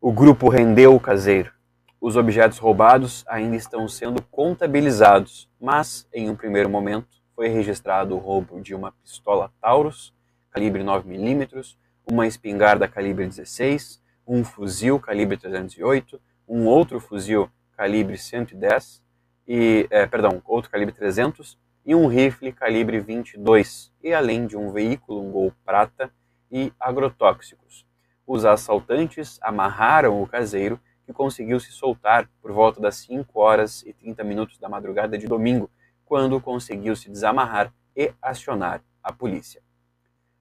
O 0.00 0.12
grupo 0.12 0.48
rendeu 0.48 0.94
o 0.94 1.00
caseiro. 1.00 1.52
Os 2.00 2.16
objetos 2.16 2.58
roubados 2.58 3.24
ainda 3.26 3.56
estão 3.56 3.88
sendo 3.88 4.22
contabilizados, 4.30 5.50
mas 5.60 6.06
em 6.12 6.30
um 6.30 6.36
primeiro 6.36 6.68
momento 6.68 7.08
foi 7.34 7.48
registrado 7.48 8.14
o 8.14 8.18
roubo 8.18 8.60
de 8.60 8.74
uma 8.74 8.92
pistola 8.92 9.50
Taurus 9.60 10.14
calibre 10.54 10.84
9mm, 10.84 11.76
uma 12.08 12.28
espingarda 12.28 12.86
calibre 12.86 13.26
16, 13.26 14.00
um 14.24 14.44
fuzil 14.44 15.00
calibre 15.00 15.36
308, 15.36 16.20
um 16.46 16.66
outro 16.66 17.00
fuzil 17.00 17.50
calibre 17.76 18.16
110 18.16 19.03
e, 19.46 19.86
é, 19.90 20.06
perdão, 20.06 20.40
outro 20.44 20.70
calibre 20.70 20.94
300 20.94 21.58
e 21.84 21.94
um 21.94 22.06
rifle 22.06 22.52
calibre 22.52 22.98
22, 22.98 23.92
e 24.02 24.14
além 24.14 24.46
de 24.46 24.56
um 24.56 24.70
veículo, 24.70 25.22
um 25.22 25.30
Gol 25.30 25.52
prata 25.64 26.10
e 26.50 26.72
agrotóxicos. 26.80 27.86
Os 28.26 28.44
assaltantes 28.44 29.38
amarraram 29.42 30.22
o 30.22 30.26
caseiro, 30.26 30.80
que 31.04 31.12
conseguiu 31.12 31.60
se 31.60 31.70
soltar 31.72 32.26
por 32.40 32.50
volta 32.52 32.80
das 32.80 32.96
5 32.96 33.38
horas 33.38 33.82
e 33.82 33.92
30 33.92 34.24
minutos 34.24 34.58
da 34.58 34.68
madrugada 34.68 35.18
de 35.18 35.26
domingo, 35.26 35.70
quando 36.06 36.40
conseguiu 36.40 36.96
se 36.96 37.10
desamarrar 37.10 37.72
e 37.94 38.12
acionar 38.22 38.82
a 39.02 39.12
polícia. 39.12 39.62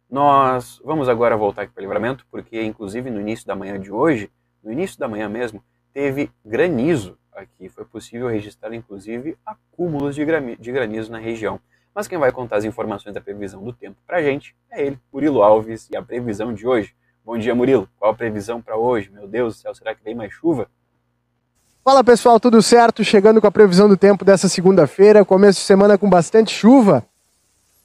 Nós 0.10 0.80
vamos 0.86 1.10
agora 1.10 1.36
voltar 1.36 1.64
aqui 1.64 1.74
para 1.74 1.82
o 1.82 1.84
livramento, 1.84 2.26
porque 2.32 2.64
inclusive 2.64 3.10
no 3.10 3.20
início 3.20 3.46
da 3.46 3.56
manhã 3.56 3.78
de 3.78 3.92
hoje, 3.92 4.32
no 4.64 4.72
início 4.72 4.98
da 4.98 5.08
manhã 5.08 5.28
mesmo, 5.28 5.62
teve 5.92 6.32
granizo 6.46 7.18
aqui. 7.40 7.70
Foi 7.70 7.86
possível 7.86 8.28
registrar, 8.28 8.74
inclusive, 8.74 9.38
acúmulos 9.46 10.16
de 10.16 10.72
granizo 10.72 11.12
na 11.12 11.20
região. 11.20 11.60
Mas 11.94 12.08
quem 12.08 12.18
vai 12.18 12.32
contar 12.32 12.58
as 12.58 12.66
informações 12.66 13.14
da 13.14 13.22
previsão 13.22 13.64
do 13.64 13.72
tempo 13.72 13.98
para 14.08 14.18
a 14.18 14.24
gente 14.24 14.56
é 14.72 14.86
ele, 14.86 15.00
Murilo 15.12 15.44
Alves, 15.44 15.90
e 15.92 15.96
a 15.96 16.02
previsão 16.02 16.54
de 16.54 16.66
hoje. 16.66 16.96
Bom 17.24 17.38
dia, 17.38 17.54
Murilo. 17.54 17.88
Qual 18.00 18.12
a 18.12 18.16
previsão 18.16 18.62
para 18.62 18.76
hoje? 18.76 19.12
Meu 19.12 19.28
Deus 19.28 19.56
do 19.56 19.62
céu, 19.62 19.76
será 19.76 19.94
que 19.94 20.04
vem 20.04 20.16
mais 20.16 20.34
chuva? 20.34 20.68
Fala 21.84 22.04
pessoal, 22.04 22.40
tudo 22.40 22.62
certo? 22.62 23.04
Chegando 23.04 23.40
com 23.40 23.48
a 23.48 23.52
previsão 23.52 23.88
do 23.88 23.98
tempo 23.98 24.26
dessa 24.26 24.50
segunda-feira, 24.50 25.24
começo 25.24 25.60
de 25.60 25.66
semana 25.66 25.98
com 25.98 26.10
bastante 26.10 26.52
chuva. 26.52 27.06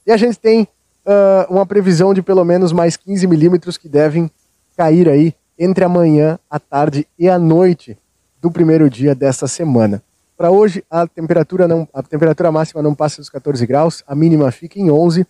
E 0.07 0.11
a 0.11 0.17
gente 0.17 0.39
tem 0.39 0.63
uh, 1.05 1.53
uma 1.53 1.65
previsão 1.65 2.13
de 2.13 2.21
pelo 2.21 2.43
menos 2.43 2.71
mais 2.71 2.97
15 2.97 3.27
milímetros 3.27 3.77
que 3.77 3.87
devem 3.87 4.31
cair 4.75 5.07
aí 5.07 5.35
entre 5.57 5.83
amanhã, 5.83 6.39
a 6.49 6.59
tarde 6.59 7.05
e 7.17 7.29
a 7.29 7.37
noite 7.37 7.97
do 8.41 8.51
primeiro 8.51 8.89
dia 8.89 9.13
desta 9.13 9.47
semana. 9.47 10.01
Para 10.37 10.51
hoje, 10.51 10.83
a 10.89 11.05
temperatura, 11.05 11.67
não, 11.67 11.87
a 11.93 12.01
temperatura 12.01 12.51
máxima 12.51 12.81
não 12.81 12.95
passa 12.95 13.17
dos 13.17 13.29
14 13.29 13.65
graus, 13.65 14.03
a 14.07 14.15
mínima 14.15 14.51
fica 14.51 14.79
em 14.79 14.89
11 14.89 15.27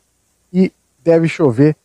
e 0.54 0.72
deve 1.04 1.28
chover 1.28 1.76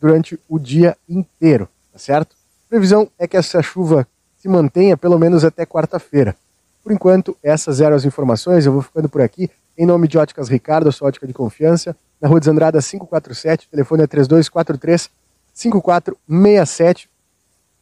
durante 0.00 0.38
o 0.48 0.58
dia 0.58 0.96
inteiro, 1.08 1.68
tá 1.92 1.98
certo? 1.98 2.36
A 2.66 2.68
previsão 2.68 3.08
é 3.18 3.26
que 3.26 3.36
essa 3.36 3.62
chuva 3.62 4.06
se 4.36 4.48
mantenha 4.48 4.96
pelo 4.96 5.18
menos 5.18 5.44
até 5.44 5.64
quarta-feira. 5.64 6.36
Por 6.82 6.92
enquanto, 6.92 7.34
essas 7.42 7.80
eram 7.80 7.96
as 7.96 8.04
informações. 8.04 8.66
Eu 8.66 8.72
vou 8.72 8.82
ficando 8.82 9.08
por 9.08 9.22
aqui. 9.22 9.50
Em 9.76 9.86
nome 9.86 10.06
de 10.06 10.18
Óticas 10.18 10.50
Ricardo, 10.50 10.92
sua 10.92 11.08
ótica 11.08 11.26
de 11.26 11.32
confiança, 11.32 11.96
na 12.20 12.28
Rua 12.28 12.38
Desandrada 12.38 12.80
547, 12.80 13.66
o 13.66 13.70
telefone 13.70 14.02
é 14.02 14.06
3243 14.06 15.10
5467. 15.54 17.08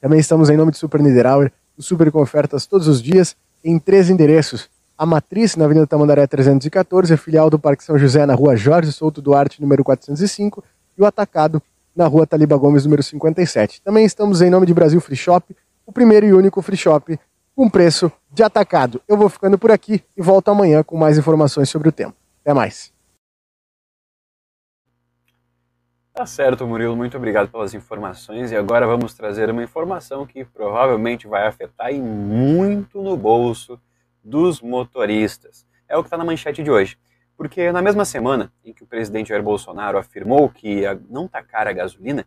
Também 0.01 0.21
estamos 0.21 0.49
em 0.49 0.57
nome 0.57 0.71
de 0.71 0.79
Super 0.79 1.03
Niederauer, 1.03 1.53
o 1.77 1.83
Super 1.83 2.11
com 2.11 2.21
ofertas 2.21 2.67
todos 2.67 2.89
os 2.89 3.03
dias, 3.03 3.37
em 3.65 3.79
três 3.79 4.11
endereços 4.11 4.69
a 5.03 5.07
Matriz, 5.07 5.57
na 5.57 5.65
Avenida 5.65 5.85
Tamandaré 5.85 6.25
314, 6.29 7.13
a 7.13 7.17
filial 7.17 7.51
do 7.51 7.59
Parque 7.59 7.83
São 7.83 7.99
José, 7.99 8.25
na 8.25 8.35
rua 8.35 8.55
Jorge 8.55 8.93
Souto 8.93 9.21
Duarte, 9.21 9.61
número 9.61 9.83
405, 9.83 10.63
e 10.97 11.03
o 11.03 11.05
Atacado, 11.05 11.61
na 11.97 12.07
rua 12.07 12.25
Taliba 12.25 12.57
Gomes, 12.57 12.85
número 12.85 13.03
57. 13.03 13.83
Também 13.83 14.05
estamos 14.05 14.41
em 14.41 14.49
nome 14.49 14.65
de 14.65 14.73
Brasil 14.73 15.01
Free 15.01 15.17
Shop, 15.17 15.57
o 15.85 15.93
primeiro 15.93 16.27
e 16.27 16.33
único 16.33 16.63
free 16.63 16.77
shop 16.77 17.19
com 17.57 17.69
preço 17.69 18.13
de 18.33 18.45
atacado. 18.45 19.01
Eu 19.09 19.17
vou 19.17 19.29
ficando 19.29 19.59
por 19.59 19.73
aqui 19.73 20.03
e 20.17 20.23
volto 20.23 20.51
amanhã 20.51 20.85
com 20.85 20.97
mais 20.97 21.19
informações 21.19 21.69
sobre 21.69 21.89
o 21.89 21.93
tempo. 21.93 22.15
Até 22.41 22.55
mais. 22.55 22.92
Tá 26.15 26.27
certo, 26.27 26.67
Murilo. 26.67 26.95
Muito 26.95 27.17
obrigado 27.17 27.51
pelas 27.51 27.73
informações. 27.73 28.53
E 28.53 28.57
agora 28.57 28.87
vamos 28.87 29.15
trazer 29.15 29.49
uma 29.49 29.65
informação 29.65 30.27
que 30.27 30.45
provavelmente 30.45 31.27
vai 31.27 31.47
afetar 31.47 31.91
e 31.91 32.03
muito 32.03 33.01
no 33.01 33.17
bolso 33.17 33.81
dos 34.23 34.61
motoristas. 34.61 35.67
É 35.89 35.97
o 35.97 36.03
que 36.03 36.09
está 36.09 36.19
na 36.19 36.25
manchete 36.25 36.63
de 36.63 36.71
hoje. 36.71 36.99
Porque 37.35 37.73
na 37.73 37.81
mesma 37.81 38.05
semana 38.05 38.53
em 38.63 38.75
que 38.75 38.83
o 38.83 38.87
presidente 38.87 39.31
Jair 39.31 39.43
Bolsonaro 39.43 39.97
afirmou 39.97 40.51
que 40.51 40.83
não 41.09 41.25
está 41.25 41.43
cara 41.43 41.71
a 41.71 41.73
gasolina, 41.73 42.27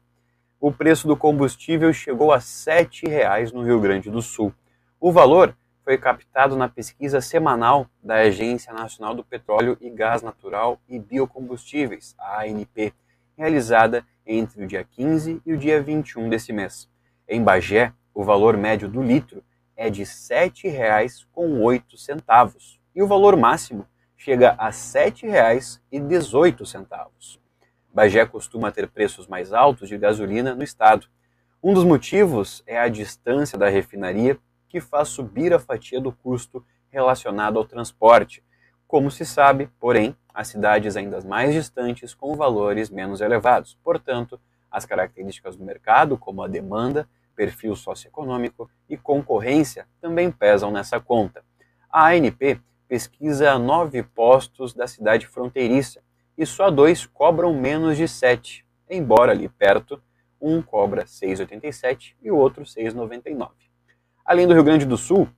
o 0.60 0.72
preço 0.72 1.08
do 1.08 1.16
combustível 1.16 1.94
chegou 1.94 2.32
a 2.32 2.38
R$ 2.38 2.42
7,00 2.42 3.52
no 3.52 3.62
Rio 3.62 3.80
Grande 3.80 4.10
do 4.10 4.22
Sul. 4.22 4.52
O 5.00 5.12
valor 5.12 5.56
foi 5.84 5.96
captado 6.00 6.58
na 6.58 6.68
pesquisa 6.68 7.22
semanal 7.22 7.88
da 8.04 8.16
Agência 8.16 8.74
Nacional 8.74 9.14
do 9.14 9.24
Petróleo 9.24 9.78
e 9.80 9.92
Gás 9.92 10.24
Natural 10.24 10.80
e 10.90 10.98
Biocombustíveis, 10.98 12.16
a 12.18 12.42
ANP, 12.42 12.92
realizada 13.38 14.04
entre 14.26 14.64
o 14.64 14.68
dia 14.68 14.84
15 14.84 15.40
e 15.46 15.54
o 15.54 15.58
dia 15.58 15.80
21 15.82 16.28
desse 16.30 16.52
mês. 16.52 16.90
Em 17.28 17.44
Bagé, 17.44 17.92
o 18.14 18.24
valor 18.24 18.56
médio 18.58 18.88
do 18.88 19.02
litro 19.02 19.44
é 19.76 19.90
de 19.90 20.04
R$ 20.04 20.10
7,08 20.10 22.80
e 22.96 23.04
o 23.04 23.08
valor 23.08 23.36
máximo 23.36 23.86
chega 24.16 24.56
a 24.58 24.68
R$ 24.68 24.72
7,18. 24.72 27.40
Bagé 27.94 28.26
costuma 28.26 28.72
ter 28.72 28.88
preços 28.88 29.28
mais 29.28 29.52
altos 29.54 29.90
de 29.90 29.98
gasolina 29.98 30.56
no 30.56 30.64
estado. 30.64 31.08
Um 31.62 31.74
dos 31.74 31.84
motivos 31.84 32.64
é 32.66 32.80
a 32.80 32.88
distância 32.88 33.58
da 33.58 33.68
refinaria, 33.70 34.40
que 34.68 34.82
faz 34.82 35.10
subir 35.10 35.54
a 35.54 35.60
fatia 35.60 36.02
do 36.02 36.12
custo 36.12 36.66
relacionado 36.90 37.58
ao 37.58 37.66
transporte. 37.66 38.44
Como 38.88 39.10
se 39.10 39.26
sabe, 39.26 39.70
porém, 39.80 40.16
há 40.36 40.44
cidades 40.44 40.98
ainda 40.98 41.22
mais 41.22 41.54
distantes 41.54 42.14
com 42.14 42.36
valores 42.36 42.90
menos 42.90 43.22
elevados. 43.22 43.78
Portanto, 43.82 44.40
as 44.70 44.86
características 44.86 45.56
do 45.56 45.64
mercado, 45.64 46.18
como 46.18 46.44
a 46.44 46.48
demanda, 46.48 47.08
perfil 47.34 47.76
socioeconômico 47.76 48.70
e 48.90 48.98
concorrência 48.98 49.88
também 50.02 50.30
pesam 50.30 50.72
nessa 50.72 51.00
conta. 51.00 51.44
A 51.90 52.10
ANP 52.10 52.60
pesquisa 52.88 53.58
nove 53.58 54.04
postos 54.04 54.74
da 54.74 54.88
cidade 54.88 55.26
fronteiriça 55.26 56.02
e 56.38 56.46
só 56.46 56.70
dois 56.70 57.06
cobram 57.06 57.54
menos 57.54 57.96
de 57.96 58.08
7, 58.08 58.66
embora 58.90 59.32
ali 59.32 59.48
perto 59.48 60.02
um 60.40 60.62
cobra 60.62 61.06
6,87 61.06 62.14
e 62.22 62.30
o 62.30 62.36
outro 62.36 62.64
6,99. 62.64 63.50
Além 64.26 64.46
do 64.46 64.54
Rio 64.54 64.64
Grande 64.64 64.86
do 64.86 64.98
Sul, 64.98 65.30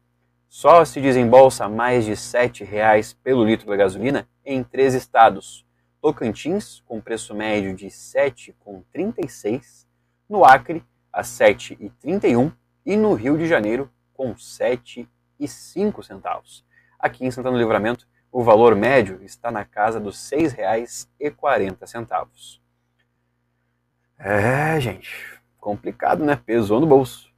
só 0.47 0.85
se 0.85 1.01
desembolsa 1.01 1.67
mais 1.67 2.05
de 2.05 2.11
R$ 2.11 2.17
7,00 2.17 3.17
pelo 3.23 3.43
litro 3.43 3.67
da 3.67 3.75
gasolina 3.75 4.29
em 4.45 4.63
três 4.63 4.93
estados. 4.93 5.65
Tocantins, 6.01 6.81
com 6.85 7.01
preço 7.01 7.35
médio 7.35 7.75
de 7.75 7.85
R$ 7.85 7.91
7,36, 7.91 9.85
no 10.29 10.45
Acre, 10.45 10.83
a 11.11 11.21
7,31 11.21 12.53
e 12.85 12.95
no 12.95 13.13
Rio 13.13 13.37
de 13.37 13.45
Janeiro 13.47 13.91
com 14.13 14.33
7,05 14.33 16.03
centavos. 16.03 16.65
Aqui 16.99 17.25
em 17.25 17.31
Santana 17.31 17.55
do 17.55 17.59
Livramento, 17.59 18.07
o 18.31 18.43
valor 18.43 18.75
médio 18.75 19.19
está 19.23 19.51
na 19.51 19.65
casa 19.65 19.99
dos 19.99 20.31
R$ 20.31 20.47
6,40. 20.47 22.59
É, 24.19 24.79
gente, 24.79 25.39
complicado, 25.59 26.25
né? 26.25 26.35
Pesou 26.35 26.79
no 26.79 26.87
bolso. 26.87 27.31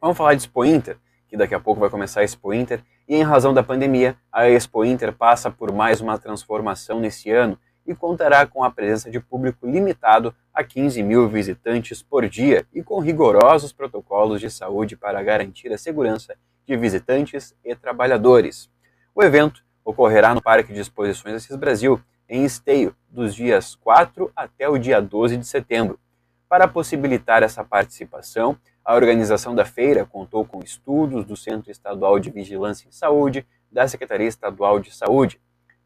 Vamos 0.00 0.16
falar 0.16 0.34
de 0.34 0.42
Expo 0.42 0.64
Inter, 0.64 0.96
que 1.28 1.36
daqui 1.36 1.54
a 1.54 1.60
pouco 1.60 1.80
vai 1.80 1.90
começar 1.90 2.20
a 2.20 2.24
Expo 2.24 2.52
Inter, 2.52 2.82
e 3.08 3.14
em 3.14 3.22
razão 3.22 3.52
da 3.52 3.62
pandemia, 3.62 4.16
a 4.32 4.48
Expo 4.48 4.84
Inter 4.84 5.12
passa 5.12 5.50
por 5.50 5.72
mais 5.72 6.00
uma 6.00 6.18
transformação 6.18 7.00
nesse 7.00 7.30
ano 7.30 7.58
e 7.86 7.94
contará 7.94 8.46
com 8.46 8.62
a 8.62 8.70
presença 8.70 9.10
de 9.10 9.18
público 9.18 9.66
limitado 9.66 10.34
a 10.52 10.62
15 10.62 11.02
mil 11.02 11.28
visitantes 11.28 12.02
por 12.02 12.28
dia 12.28 12.66
e 12.74 12.82
com 12.82 13.00
rigorosos 13.00 13.72
protocolos 13.72 14.40
de 14.40 14.50
saúde 14.50 14.96
para 14.96 15.22
garantir 15.22 15.72
a 15.72 15.78
segurança 15.78 16.36
de 16.66 16.76
visitantes 16.76 17.54
e 17.64 17.74
trabalhadores. 17.74 18.70
O 19.14 19.22
evento 19.22 19.64
ocorrerá 19.82 20.34
no 20.34 20.42
Parque 20.42 20.72
de 20.72 20.80
Exposições 20.80 21.36
Assis 21.36 21.56
Brasil, 21.56 21.98
em 22.28 22.44
Esteio, 22.44 22.94
dos 23.08 23.34
dias 23.34 23.74
4 23.76 24.30
até 24.36 24.68
o 24.68 24.76
dia 24.76 25.00
12 25.00 25.38
de 25.38 25.46
setembro. 25.46 25.98
Para 26.46 26.68
possibilitar 26.68 27.42
essa 27.42 27.64
participação, 27.64 28.58
a 28.88 28.94
organização 28.94 29.54
da 29.54 29.66
feira 29.66 30.06
contou 30.06 30.46
com 30.46 30.60
estudos 30.60 31.22
do 31.26 31.36
Centro 31.36 31.70
Estadual 31.70 32.18
de 32.18 32.30
Vigilância 32.30 32.88
em 32.88 32.90
Saúde, 32.90 33.46
da 33.70 33.86
Secretaria 33.86 34.26
Estadual 34.26 34.80
de 34.80 34.90
Saúde, 34.90 35.38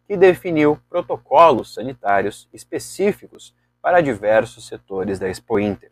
que 0.06 0.16
definiu 0.16 0.78
protocolos 0.88 1.74
sanitários 1.74 2.48
específicos 2.52 3.52
para 3.82 4.00
diversos 4.00 4.68
setores 4.68 5.18
da 5.18 5.28
Expo 5.28 5.58
Inter. 5.58 5.90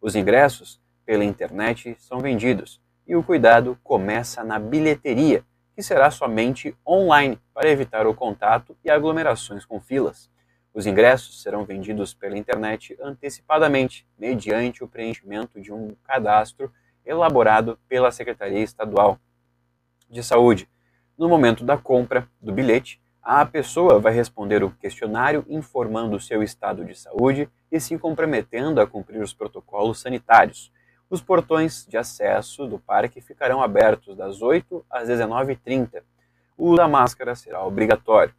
Os 0.00 0.14
ingressos 0.14 0.80
pela 1.04 1.24
internet 1.24 1.96
são 1.98 2.20
vendidos 2.20 2.80
e 3.08 3.16
o 3.16 3.24
cuidado 3.24 3.76
começa 3.82 4.44
na 4.44 4.60
bilheteria, 4.60 5.44
que 5.74 5.82
será 5.82 6.12
somente 6.12 6.76
online 6.86 7.40
para 7.52 7.70
evitar 7.70 8.06
o 8.06 8.14
contato 8.14 8.76
e 8.84 8.88
aglomerações 8.88 9.64
com 9.64 9.80
filas. 9.80 10.30
Os 10.74 10.86
ingressos 10.86 11.42
serão 11.42 11.64
vendidos 11.64 12.14
pela 12.14 12.38
internet 12.38 12.96
antecipadamente, 13.00 14.06
mediante 14.18 14.82
o 14.82 14.88
preenchimento 14.88 15.60
de 15.60 15.72
um 15.72 15.94
cadastro 16.02 16.72
elaborado 17.04 17.78
pela 17.88 18.10
Secretaria 18.10 18.60
Estadual 18.60 19.18
de 20.08 20.22
Saúde. 20.22 20.68
No 21.18 21.28
momento 21.28 21.62
da 21.62 21.76
compra 21.76 22.26
do 22.40 22.52
bilhete, 22.52 23.02
a 23.22 23.44
pessoa 23.44 24.00
vai 24.00 24.12
responder 24.12 24.64
o 24.64 24.70
questionário 24.70 25.44
informando 25.48 26.16
o 26.16 26.20
seu 26.20 26.42
estado 26.42 26.84
de 26.84 26.94
saúde 26.94 27.48
e 27.70 27.78
se 27.78 27.96
comprometendo 27.98 28.80
a 28.80 28.86
cumprir 28.86 29.22
os 29.22 29.32
protocolos 29.32 30.00
sanitários. 30.00 30.72
Os 31.08 31.20
portões 31.20 31.86
de 31.86 31.96
acesso 31.98 32.66
do 32.66 32.78
parque 32.78 33.20
ficarão 33.20 33.62
abertos 33.62 34.16
das 34.16 34.40
8 34.40 34.84
às 34.90 35.08
19h30. 35.08 36.02
O 36.56 36.68
uso 36.68 36.76
da 36.76 36.88
máscara 36.88 37.34
será 37.34 37.62
obrigatório. 37.64 38.34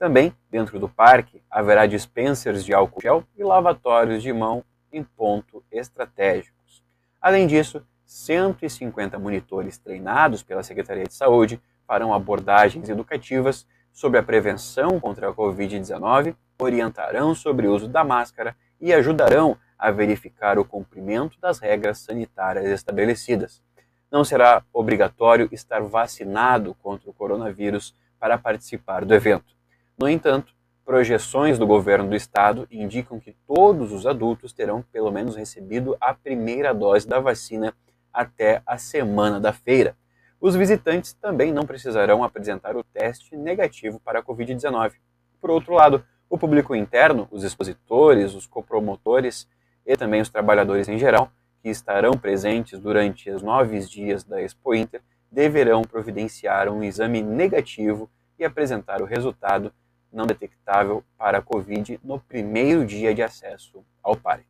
Também, 0.00 0.34
dentro 0.50 0.78
do 0.78 0.88
parque, 0.88 1.42
haverá 1.50 1.84
dispensers 1.84 2.64
de 2.64 2.72
álcool 2.72 3.02
gel 3.02 3.24
e 3.36 3.44
lavatórios 3.44 4.22
de 4.22 4.32
mão 4.32 4.64
em 4.90 5.04
ponto 5.04 5.62
estratégicos. 5.70 6.82
Além 7.20 7.46
disso, 7.46 7.86
150 8.06 9.18
monitores 9.18 9.76
treinados 9.76 10.42
pela 10.42 10.62
Secretaria 10.62 11.04
de 11.04 11.12
Saúde 11.12 11.60
farão 11.86 12.14
abordagens 12.14 12.88
educativas 12.88 13.66
sobre 13.92 14.18
a 14.18 14.22
prevenção 14.22 14.98
contra 14.98 15.28
a 15.28 15.34
Covid-19, 15.34 16.34
orientarão 16.58 17.34
sobre 17.34 17.66
o 17.66 17.74
uso 17.74 17.86
da 17.86 18.02
máscara 18.02 18.56
e 18.80 18.94
ajudarão 18.94 19.54
a 19.78 19.90
verificar 19.90 20.58
o 20.58 20.64
cumprimento 20.64 21.38
das 21.38 21.58
regras 21.58 21.98
sanitárias 21.98 22.64
estabelecidas. 22.70 23.62
não 24.10 24.24
será 24.24 24.64
obrigatório 24.72 25.46
estar 25.52 25.82
vacinado 25.82 26.74
contra 26.76 27.10
o 27.10 27.12
coronavírus 27.12 27.94
para 28.18 28.38
participar 28.38 29.04
do 29.04 29.14
evento. 29.14 29.59
No 30.00 30.08
entanto, 30.08 30.54
projeções 30.82 31.58
do 31.58 31.66
governo 31.66 32.08
do 32.08 32.16
estado 32.16 32.66
indicam 32.70 33.20
que 33.20 33.36
todos 33.46 33.92
os 33.92 34.06
adultos 34.06 34.50
terão 34.50 34.82
pelo 34.90 35.10
menos 35.10 35.36
recebido 35.36 35.94
a 36.00 36.14
primeira 36.14 36.72
dose 36.72 37.06
da 37.06 37.20
vacina 37.20 37.74
até 38.10 38.62
a 38.64 38.78
semana 38.78 39.38
da 39.38 39.52
feira. 39.52 39.94
Os 40.40 40.56
visitantes 40.56 41.12
também 41.12 41.52
não 41.52 41.66
precisarão 41.66 42.24
apresentar 42.24 42.78
o 42.78 42.82
teste 42.82 43.36
negativo 43.36 44.00
para 44.00 44.20
a 44.20 44.22
Covid-19. 44.22 44.92
Por 45.38 45.50
outro 45.50 45.74
lado, 45.74 46.02
o 46.30 46.38
público 46.38 46.74
interno, 46.74 47.28
os 47.30 47.44
expositores, 47.44 48.34
os 48.34 48.46
copromotores 48.46 49.46
e 49.84 49.94
também 49.98 50.22
os 50.22 50.30
trabalhadores 50.30 50.88
em 50.88 50.96
geral, 50.96 51.30
que 51.62 51.68
estarão 51.68 52.12
presentes 52.12 52.80
durante 52.80 53.28
os 53.28 53.42
nove 53.42 53.78
dias 53.80 54.24
da 54.24 54.40
Expo 54.40 54.74
Inter, 54.74 55.02
deverão 55.30 55.82
providenciar 55.82 56.70
um 56.70 56.82
exame 56.82 57.20
negativo 57.20 58.10
e 58.38 58.46
apresentar 58.46 59.02
o 59.02 59.04
resultado 59.04 59.70
não 60.12 60.26
detectável 60.26 61.04
para 61.16 61.38
a 61.38 61.42
Covid 61.42 62.00
no 62.02 62.18
primeiro 62.18 62.84
dia 62.84 63.14
de 63.14 63.22
acesso 63.22 63.84
ao 64.02 64.16
parque. 64.16 64.46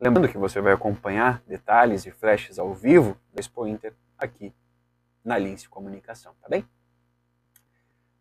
Lembrando 0.00 0.28
que 0.28 0.38
você 0.38 0.60
vai 0.60 0.72
acompanhar 0.72 1.42
detalhes 1.46 2.06
e 2.06 2.10
flashes 2.10 2.58
ao 2.58 2.72
vivo 2.72 3.16
da 3.32 3.40
Expo 3.40 3.66
Inter 3.66 3.92
aqui 4.16 4.52
na 5.22 5.36
Lince 5.36 5.68
Comunicação, 5.68 6.32
tá 6.40 6.48
bem? 6.48 6.64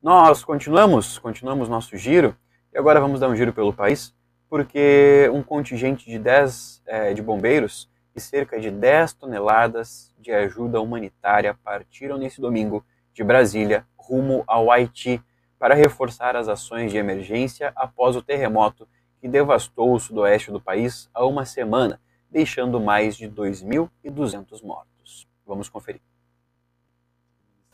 Nós 0.01 0.43
continuamos, 0.43 1.17
continuamos 1.17 1.69
nosso 1.69 1.95
giro 1.95 2.35
e 2.73 2.77
agora 2.77 2.99
vamos 2.99 3.19
dar 3.19 3.29
um 3.29 3.35
giro 3.35 3.53
pelo 3.53 3.73
país 3.73 4.13
porque 4.49 5.29
um 5.31 5.43
contingente 5.43 6.09
de 6.09 6.17
10 6.17 6.81
é, 6.85 7.13
de 7.13 7.21
bombeiros 7.21 7.89
e 8.15 8.19
cerca 8.19 8.59
de 8.59 8.71
10 8.71 9.13
toneladas 9.13 10.13
de 10.17 10.31
ajuda 10.31 10.81
humanitária 10.81 11.53
partiram 11.63 12.17
nesse 12.17 12.41
domingo 12.41 12.83
de 13.13 13.23
Brasília 13.23 13.85
rumo 13.95 14.43
ao 14.47 14.71
Haiti 14.71 15.23
para 15.59 15.75
reforçar 15.75 16.35
as 16.35 16.47
ações 16.47 16.91
de 16.91 16.97
emergência 16.97 17.71
após 17.75 18.15
o 18.15 18.21
terremoto 18.21 18.87
que 19.21 19.27
devastou 19.27 19.93
o 19.93 19.99
sudoeste 19.99 20.49
do 20.49 20.61
país 20.61 21.09
há 21.13 21.25
uma 21.25 21.45
semana, 21.45 21.99
deixando 22.31 22.79
mais 22.79 23.17
de 23.17 23.29
2.200 23.29 24.63
mortos. 24.63 25.27
Vamos 25.45 25.67
conferir. 25.67 26.01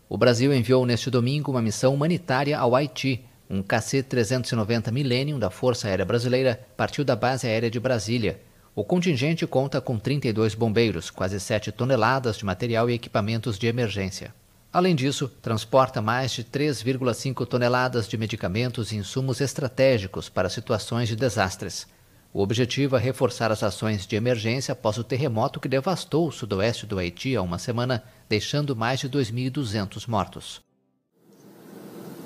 O 0.09 0.17
Brasil 0.17 0.53
enviou 0.53 0.85
neste 0.85 1.09
domingo 1.11 1.51
uma 1.51 1.61
missão 1.61 1.93
humanitária 1.93 2.57
ao 2.57 2.75
Haiti 2.75 3.23
um 3.49 3.61
KC-390 3.61 4.91
Millennium 4.91 5.37
da 5.37 5.51
Força 5.51 5.87
Aérea 5.87 6.05
Brasileira 6.05 6.59
partiu 6.75 7.03
da 7.05 7.15
base 7.15 7.47
aérea 7.47 7.69
de 7.69 7.79
Brasília. 7.79 8.41
O 8.75 8.83
contingente 8.83 9.45
conta 9.45 9.79
com 9.79 9.99
32 9.99 10.55
bombeiros, 10.55 11.09
quase 11.09 11.39
7 11.39 11.71
toneladas 11.71 12.37
de 12.37 12.45
material 12.45 12.89
e 12.89 12.93
equipamentos 12.93 13.57
de 13.57 13.67
emergência. 13.67 14.33
Além 14.75 14.93
disso, 14.93 15.29
transporta 15.41 16.01
mais 16.01 16.31
de 16.31 16.43
3,5 16.43 17.47
toneladas 17.47 18.09
de 18.09 18.17
medicamentos 18.17 18.91
e 18.91 18.97
insumos 18.97 19.39
estratégicos 19.39 20.27
para 20.27 20.49
situações 20.49 21.07
de 21.07 21.15
desastres. 21.15 21.87
O 22.33 22.41
objetivo 22.41 22.97
é 22.97 22.99
reforçar 22.99 23.53
as 23.53 23.63
ações 23.63 24.05
de 24.05 24.17
emergência 24.17 24.73
após 24.73 24.97
o 24.97 25.03
terremoto 25.05 25.61
que 25.61 25.69
devastou 25.69 26.27
o 26.27 26.31
sudoeste 26.33 26.85
do 26.85 26.99
Haiti 26.99 27.37
há 27.37 27.41
uma 27.41 27.57
semana, 27.57 28.03
deixando 28.27 28.75
mais 28.75 28.99
de 28.99 29.09
2.200 29.09 30.09
mortos. 30.09 30.61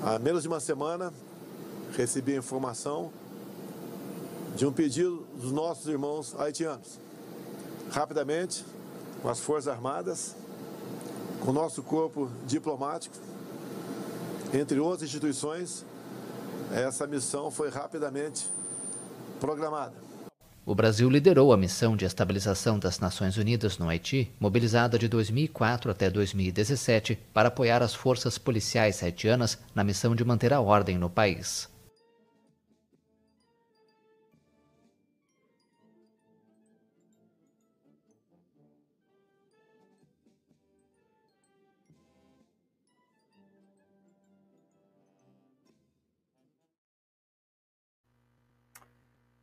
Há 0.02 0.18
menos 0.18 0.42
de 0.42 0.48
uma 0.48 0.58
semana, 0.58 1.12
recebi 1.96 2.34
a 2.34 2.38
informação 2.38 3.12
de 4.56 4.66
um 4.66 4.72
pedido 4.72 5.24
dos 5.40 5.52
nossos 5.52 5.86
irmãos 5.86 6.34
haitianos. 6.36 6.98
Rapidamente, 7.92 8.64
com 9.22 9.28
as 9.28 9.38
Forças 9.38 9.68
Armadas, 9.68 10.34
com 11.40 11.50
o 11.50 11.54
nosso 11.54 11.82
corpo 11.82 12.30
diplomático, 12.46 13.16
entre 14.52 14.78
outras 14.78 15.02
instituições, 15.02 15.84
essa 16.72 17.06
missão 17.06 17.50
foi 17.50 17.70
rapidamente 17.70 18.46
programada. 19.40 19.94
O 20.66 20.74
Brasil 20.74 21.08
liderou 21.08 21.52
a 21.52 21.56
missão 21.56 21.96
de 21.96 22.04
estabilização 22.04 22.78
das 22.78 23.00
Nações 23.00 23.36
Unidas 23.36 23.78
no 23.78 23.88
Haiti, 23.88 24.30
mobilizada 24.38 24.98
de 24.98 25.08
2004 25.08 25.90
até 25.90 26.10
2017 26.10 27.18
para 27.32 27.48
apoiar 27.48 27.82
as 27.82 27.94
forças 27.94 28.36
policiais 28.38 29.02
haitianas 29.02 29.58
na 29.74 29.82
missão 29.82 30.14
de 30.14 30.24
manter 30.24 30.52
a 30.52 30.60
ordem 30.60 30.98
no 30.98 31.08
país. 31.08 31.68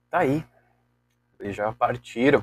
Tá 0.10 0.20
aí, 0.20 0.42
eles 1.38 1.54
já 1.54 1.70
partiram, 1.74 2.42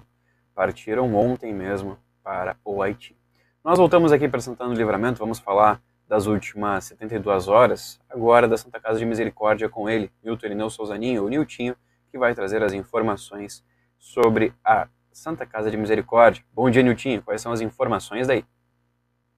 partiram 0.54 1.14
ontem 1.14 1.50
mesmo 1.50 1.98
para 2.22 2.56
o 2.62 2.82
Haiti. 2.82 3.16
Nós 3.64 3.78
voltamos 3.78 4.12
aqui 4.12 4.28
para 4.28 4.38
Santana 4.38 4.74
do 4.74 4.76
Livramento, 4.76 5.18
vamos 5.18 5.38
falar 5.38 5.80
das 6.06 6.26
últimas 6.26 6.84
72 6.84 7.48
horas, 7.48 7.98
agora 8.10 8.46
da 8.46 8.58
Santa 8.58 8.78
Casa 8.78 8.98
de 8.98 9.06
Misericórdia 9.06 9.66
com 9.66 9.88
ele, 9.88 10.12
Milton 10.22 10.44
Irineu 10.44 10.68
Souzaninho, 10.68 11.24
o 11.24 11.28
Niltinho, 11.30 11.74
que 12.10 12.18
vai 12.18 12.34
trazer 12.34 12.62
as 12.62 12.74
informações 12.74 13.64
sobre 13.98 14.52
a 14.62 14.86
Santa 15.10 15.46
Casa 15.46 15.70
de 15.70 15.78
Misericórdia. 15.78 16.44
Bom 16.52 16.68
dia, 16.68 16.82
Niltinho, 16.82 17.22
quais 17.22 17.40
são 17.40 17.50
as 17.50 17.62
informações 17.62 18.26
daí? 18.26 18.44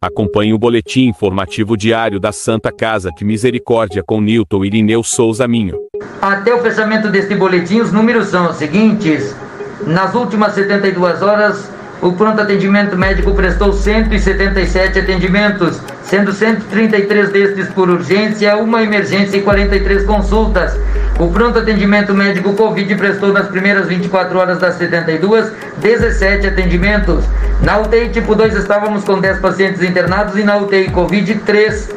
Acompanhe 0.00 0.52
o 0.52 0.58
boletim 0.58 1.06
informativo 1.06 1.74
diário 1.74 2.20
da 2.20 2.30
Santa 2.30 2.70
Casa 2.70 3.10
de 3.16 3.24
Misericórdia 3.24 4.02
com 4.06 4.20
Nilton 4.20 4.62
Irineu 4.62 5.02
Souza 5.02 5.48
Minho. 5.48 5.78
Até 6.20 6.54
o 6.54 6.60
fechamento 6.60 7.08
deste 7.08 7.34
boletim, 7.34 7.80
os 7.80 7.92
números 7.92 8.28
são 8.28 8.50
os 8.50 8.56
seguintes. 8.56 9.34
Nas 9.86 10.14
últimas 10.14 10.52
72 10.52 11.22
horas, 11.22 11.70
o 12.02 12.12
pronto 12.12 12.40
atendimento 12.40 12.96
médico 12.96 13.32
prestou 13.34 13.72
177 13.72 14.98
atendimentos, 14.98 15.80
sendo 16.02 16.32
133 16.32 17.30
destes 17.30 17.68
por 17.68 17.88
urgência, 17.88 18.56
uma 18.56 18.82
emergência 18.82 19.38
e 19.38 19.42
43 19.42 20.04
consultas. 20.04 20.78
O 21.18 21.28
pronto 21.28 21.58
atendimento 21.58 22.12
médico 22.14 22.52
Covid 22.52 22.94
prestou 22.96 23.32
nas 23.32 23.48
primeiras 23.48 23.88
24 23.88 24.38
horas 24.38 24.58
das 24.58 24.74
72 24.74 25.50
17 25.78 26.46
atendimentos. 26.46 27.24
Na 27.62 27.78
UTI 27.78 28.10
tipo 28.10 28.34
2 28.34 28.54
estávamos 28.54 29.02
com 29.02 29.18
10 29.18 29.40
pacientes 29.40 29.82
internados 29.82 30.36
e 30.36 30.44
na 30.44 30.58
UTI 30.58 30.90
Covid 30.90 31.34
3 31.46 31.88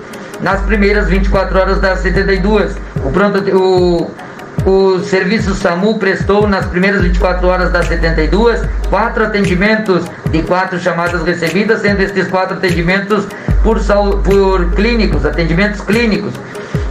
nas 0.41 0.61
primeiras 0.61 1.09
24 1.09 1.59
horas 1.59 1.81
das 1.81 1.99
72. 1.99 2.77
O 3.03 3.11
pronto 3.11 3.39
o 3.57 4.09
o 4.65 4.99
serviço 4.99 5.55
SAMU 5.55 5.97
prestou 5.97 6.47
nas 6.47 6.65
primeiras 6.65 7.01
24 7.01 7.47
horas 7.47 7.71
das 7.71 7.87
72 7.87 8.61
quatro 8.89 9.23
atendimentos 9.23 10.05
de 10.31 10.41
quatro 10.43 10.79
chamadas 10.79 11.23
recebidas, 11.23 11.81
sendo 11.81 12.01
estes 12.01 12.27
quatro 12.27 12.57
atendimentos 12.57 13.25
por, 13.63 13.79
por 14.23 14.71
clínicos, 14.71 15.25
atendimentos 15.25 15.81
clínicos. 15.81 16.33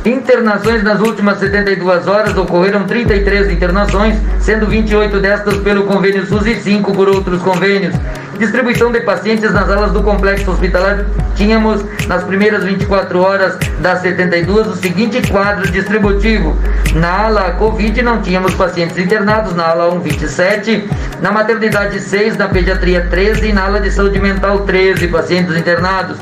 Internações 0.04 0.82
nas 0.82 1.00
últimas 1.00 1.38
72 1.38 2.06
horas 2.06 2.36
ocorreram 2.36 2.84
33 2.84 3.50
internações, 3.50 4.16
sendo 4.40 4.66
28 4.66 5.18
destas 5.20 5.56
pelo 5.58 5.84
convênio 5.84 6.26
SUS 6.26 6.46
e 6.46 6.54
5 6.54 6.92
por 6.92 7.08
outros 7.08 7.42
convênios. 7.42 7.94
Distribuição 8.38 8.92
de 8.92 9.00
pacientes 9.00 9.52
nas 9.52 9.68
alas 9.68 9.90
do 9.90 10.00
complexo 10.02 10.52
hospitalar. 10.52 11.04
Tínhamos 11.34 11.84
nas 12.06 12.22
primeiras 12.22 12.62
24 12.62 13.20
horas 13.20 13.58
das 13.80 14.00
72 14.00 14.68
o 14.68 14.76
seguinte 14.76 15.20
quadro 15.28 15.68
distributivo. 15.70 16.56
Na 16.94 17.26
ala 17.26 17.50
Covid 17.52 18.00
não 18.00 18.22
tínhamos 18.22 18.54
pacientes 18.54 18.96
internados, 18.96 19.56
na 19.56 19.68
ala 19.68 19.92
1, 19.92 20.00
27, 20.00 20.88
na 21.20 21.32
maternidade 21.32 22.00
6, 22.00 22.36
na 22.36 22.46
pediatria 22.46 23.06
13 23.10 23.48
e 23.48 23.52
na 23.52 23.64
ala 23.64 23.80
de 23.80 23.90
saúde 23.90 24.20
mental 24.20 24.60
13 24.60 25.08
pacientes 25.08 25.56
internados. 25.56 26.16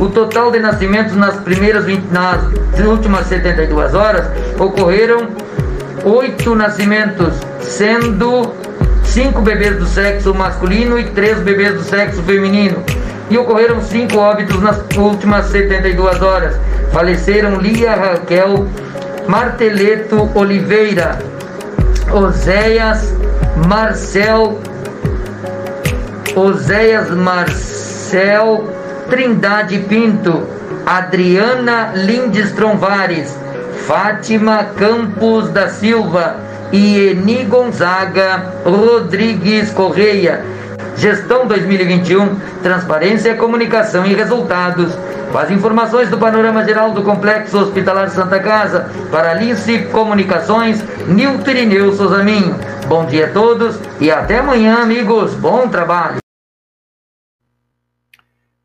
O 0.00 0.08
total 0.08 0.50
de 0.50 0.58
nascimentos 0.58 1.14
nas 1.14 1.36
primeiras 1.36 1.84
20, 1.84 2.10
nas 2.10 2.42
últimas 2.84 3.26
72 3.26 3.94
horas 3.94 4.26
ocorreram 4.58 5.28
oito 6.04 6.54
nascimentos, 6.54 7.34
sendo 7.60 8.52
cinco 9.10 9.40
bebês 9.40 9.76
do 9.76 9.86
sexo 9.86 10.32
masculino 10.32 10.98
e 10.98 11.04
três 11.04 11.38
bebês 11.40 11.74
do 11.74 11.82
sexo 11.82 12.22
feminino. 12.22 12.82
E 13.28 13.36
ocorreram 13.36 13.82
cinco 13.82 14.18
óbitos 14.18 14.60
nas 14.62 14.78
últimas 14.96 15.46
72 15.46 16.22
horas. 16.22 16.56
Faleceram 16.92 17.56
Lia 17.60 17.94
Raquel 17.94 18.66
Marteleto 19.26 20.28
Oliveira, 20.34 21.18
Oséias 22.12 23.14
Marcel, 23.68 24.58
Oséias 26.34 27.10
Marcel 27.10 28.68
Trindade 29.08 29.78
Pinto, 29.88 30.48
Adriana 30.86 31.92
Lindes 31.94 32.52
Tronvares, 32.52 33.36
Fátima 33.86 34.64
Campos 34.76 35.48
da 35.50 35.68
Silva 35.68 36.49
e 36.72 37.08
Eni 37.08 37.44
Gonzaga 37.44 38.52
Rodrigues 38.64 39.72
Correia. 39.72 40.44
Gestão 40.96 41.46
2021, 41.46 42.36
Transparência, 42.62 43.34
Comunicação 43.34 44.04
e 44.04 44.14
Resultados. 44.14 44.94
Com 45.32 45.38
as 45.38 45.50
informações 45.50 46.10
do 46.10 46.18
panorama 46.18 46.64
geral 46.64 46.90
do 46.90 47.02
Complexo 47.02 47.58
Hospitalar 47.58 48.10
Santa 48.10 48.40
Casa, 48.40 48.90
para 49.10 49.30
Alice 49.30 49.86
Comunicações, 49.86 50.82
Nilton 51.06 51.50
Irineu 51.50 51.92
Souzaminho. 51.92 52.54
Bom 52.86 53.06
dia 53.06 53.26
a 53.26 53.32
todos 53.32 53.78
e 54.00 54.10
até 54.10 54.40
amanhã, 54.40 54.82
amigos. 54.82 55.34
Bom 55.34 55.68
trabalho. 55.68 56.18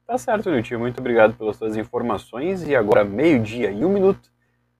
Tá 0.07 0.17
certo, 0.17 0.49
Nilton. 0.49 0.79
Muito 0.79 0.99
obrigado 0.99 1.35
pelas 1.35 1.55
suas 1.55 1.77
informações. 1.77 2.67
E 2.67 2.75
agora, 2.75 3.03
meio-dia 3.03 3.71
e 3.71 3.85
um 3.85 3.89
minuto, 3.89 4.29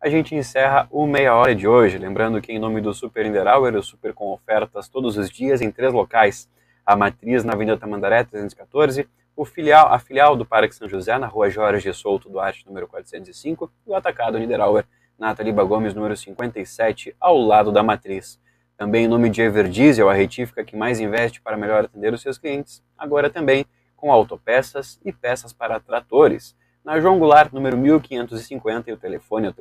a 0.06 0.10
gente 0.10 0.36
encerra 0.36 0.88
o 0.92 1.08
Meia 1.08 1.34
Hora 1.34 1.56
de 1.56 1.68
hoje. 1.68 1.98
Lembrando 1.98 2.40
que, 2.40 2.54
em 2.54 2.60
nome 2.60 2.80
do 2.80 2.94
Super 2.94 3.26
Niederauer, 3.26 3.76
o 3.76 3.82
Super 3.82 4.14
com 4.14 4.32
ofertas 4.32 4.88
todos 4.88 5.18
os 5.18 5.32
dias 5.32 5.62
em 5.62 5.72
três 5.72 5.92
locais. 5.92 6.48
A 6.86 6.96
matriz 6.96 7.44
na 7.44 7.54
Avenida 7.54 7.76
Tamandaré, 7.76 8.24
314, 8.24 9.10
o 9.36 9.44
filial, 9.44 9.92
a 9.92 9.98
filial 9.98 10.36
do 10.36 10.46
Parque 10.46 10.76
São 10.76 10.88
José, 10.88 11.18
na 11.18 11.26
Rua 11.26 11.50
Jorge 11.50 11.92
Souto 11.92 12.30
Duarte, 12.30 12.68
número 12.68 12.88
405, 12.88 13.72
e 13.88 13.90
o 13.90 13.96
atacado 13.96 14.38
Niederauer, 14.38 14.86
na 15.18 15.32
Ataliba 15.32 15.64
Gomes, 15.64 15.96
número 15.96 16.16
57, 16.16 17.16
ao 17.20 17.40
lado 17.40 17.72
da 17.72 17.82
matriz. 17.82 18.40
Também 18.78 19.06
em 19.06 19.08
nome 19.08 19.28
de 19.32 19.42
Everdiesel, 19.42 20.08
a 20.08 20.14
retífica 20.14 20.64
que 20.64 20.78
mais 20.78 21.00
investe 21.00 21.42
para 21.42 21.58
melhor 21.58 21.86
atender 21.86 22.14
os 22.14 22.22
seus 22.22 22.38
clientes, 22.38 22.84
agora 22.96 23.28
também 23.28 23.66
com 23.98 24.12
autopeças 24.12 25.00
e 25.04 25.12
peças 25.12 25.52
para 25.52 25.80
tratores. 25.80 26.56
Na 26.86 27.00
João 27.00 27.18
Goulart, 27.18 27.52
número 27.52 27.76
1550, 27.76 28.92
e 28.92 28.94
o 28.94 28.98
telefone 28.98 29.48
é 29.48 29.50
o 29.50 29.54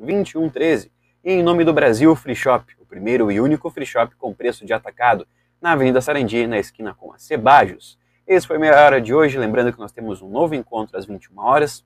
3241-2113. 0.00 0.90
E 1.22 1.30
em 1.30 1.42
nome 1.42 1.62
do 1.62 1.74
Brasil 1.74 2.16
Free 2.16 2.34
Shop, 2.34 2.74
o 2.80 2.86
primeiro 2.86 3.30
e 3.30 3.38
único 3.38 3.68
free 3.68 3.84
shop 3.84 4.16
com 4.16 4.32
preço 4.32 4.64
de 4.64 4.72
atacado, 4.72 5.28
na 5.60 5.72
Avenida 5.72 6.00
Sarandi, 6.00 6.46
na 6.46 6.58
esquina 6.58 6.94
com 6.94 7.12
a 7.12 7.18
Cebajos. 7.18 7.98
Esse 8.26 8.46
foi 8.46 8.56
a 8.56 8.58
meia 8.58 8.82
hora 8.82 8.98
de 8.98 9.12
hoje, 9.12 9.36
lembrando 9.36 9.70
que 9.74 9.78
nós 9.78 9.92
temos 9.92 10.22
um 10.22 10.30
novo 10.30 10.54
encontro 10.54 10.96
às 10.96 11.04
21 11.04 11.38
horas, 11.38 11.84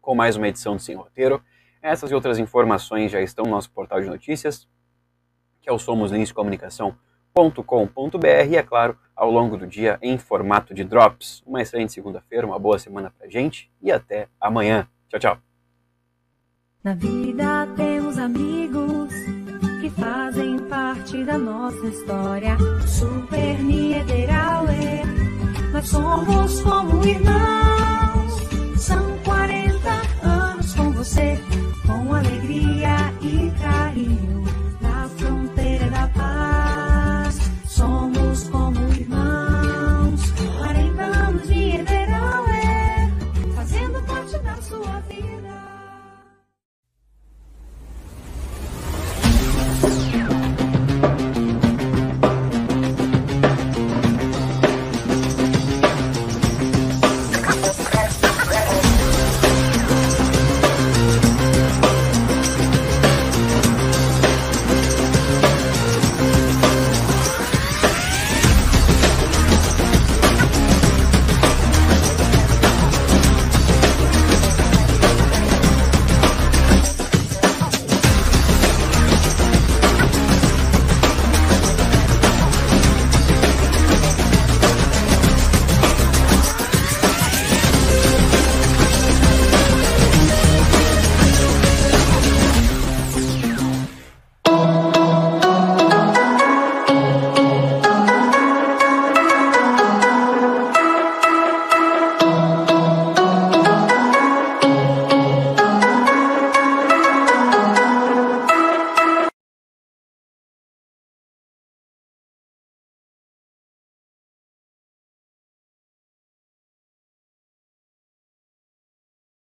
com 0.00 0.14
mais 0.14 0.36
uma 0.36 0.48
edição 0.48 0.76
do 0.76 0.80
Sem 0.80 0.96
Roteiro. 0.96 1.44
Essas 1.82 2.10
e 2.10 2.14
outras 2.14 2.38
informações 2.38 3.12
já 3.12 3.20
estão 3.20 3.44
no 3.44 3.50
nosso 3.50 3.70
portal 3.70 4.00
de 4.00 4.06
notícias, 4.06 4.66
que 5.60 5.68
é 5.68 5.72
o 5.72 5.78
www.cafeinacultura.com.br 7.34 8.48
e, 8.48 8.56
é 8.56 8.62
claro, 8.62 8.96
ao 9.14 9.30
longo 9.30 9.56
do 9.56 9.66
dia 9.66 9.98
em 10.00 10.16
formato 10.16 10.72
de 10.72 10.84
drops. 10.84 11.42
Uma 11.44 11.60
excelente 11.60 11.92
segunda-feira, 11.92 12.46
uma 12.46 12.58
boa 12.58 12.78
semana 12.78 13.12
pra 13.18 13.28
gente 13.28 13.70
e 13.82 13.90
até 13.90 14.28
amanhã. 14.40 14.86
Tchau, 15.08 15.20
tchau. 15.20 15.38
Na 16.82 16.94
vida 16.94 17.66
temos 17.76 18.18
amigos 18.18 19.12
que 19.80 19.90
fazem 19.90 20.58
parte 20.68 21.24
da 21.24 21.36
nossa 21.36 21.86
história. 21.86 22.56
Super 22.86 23.58
Niederauer, 23.62 25.02
nós 25.72 25.88
somos 25.88 26.60
como 26.60 27.04
irmãos. 27.04 28.34
São 28.78 29.18
40 29.24 29.90
anos 30.22 30.74
com 30.74 30.92
você, 30.92 31.38
com 31.86 32.14
alegria 32.14 32.96
e 33.22 33.50
carinho. 33.62 34.43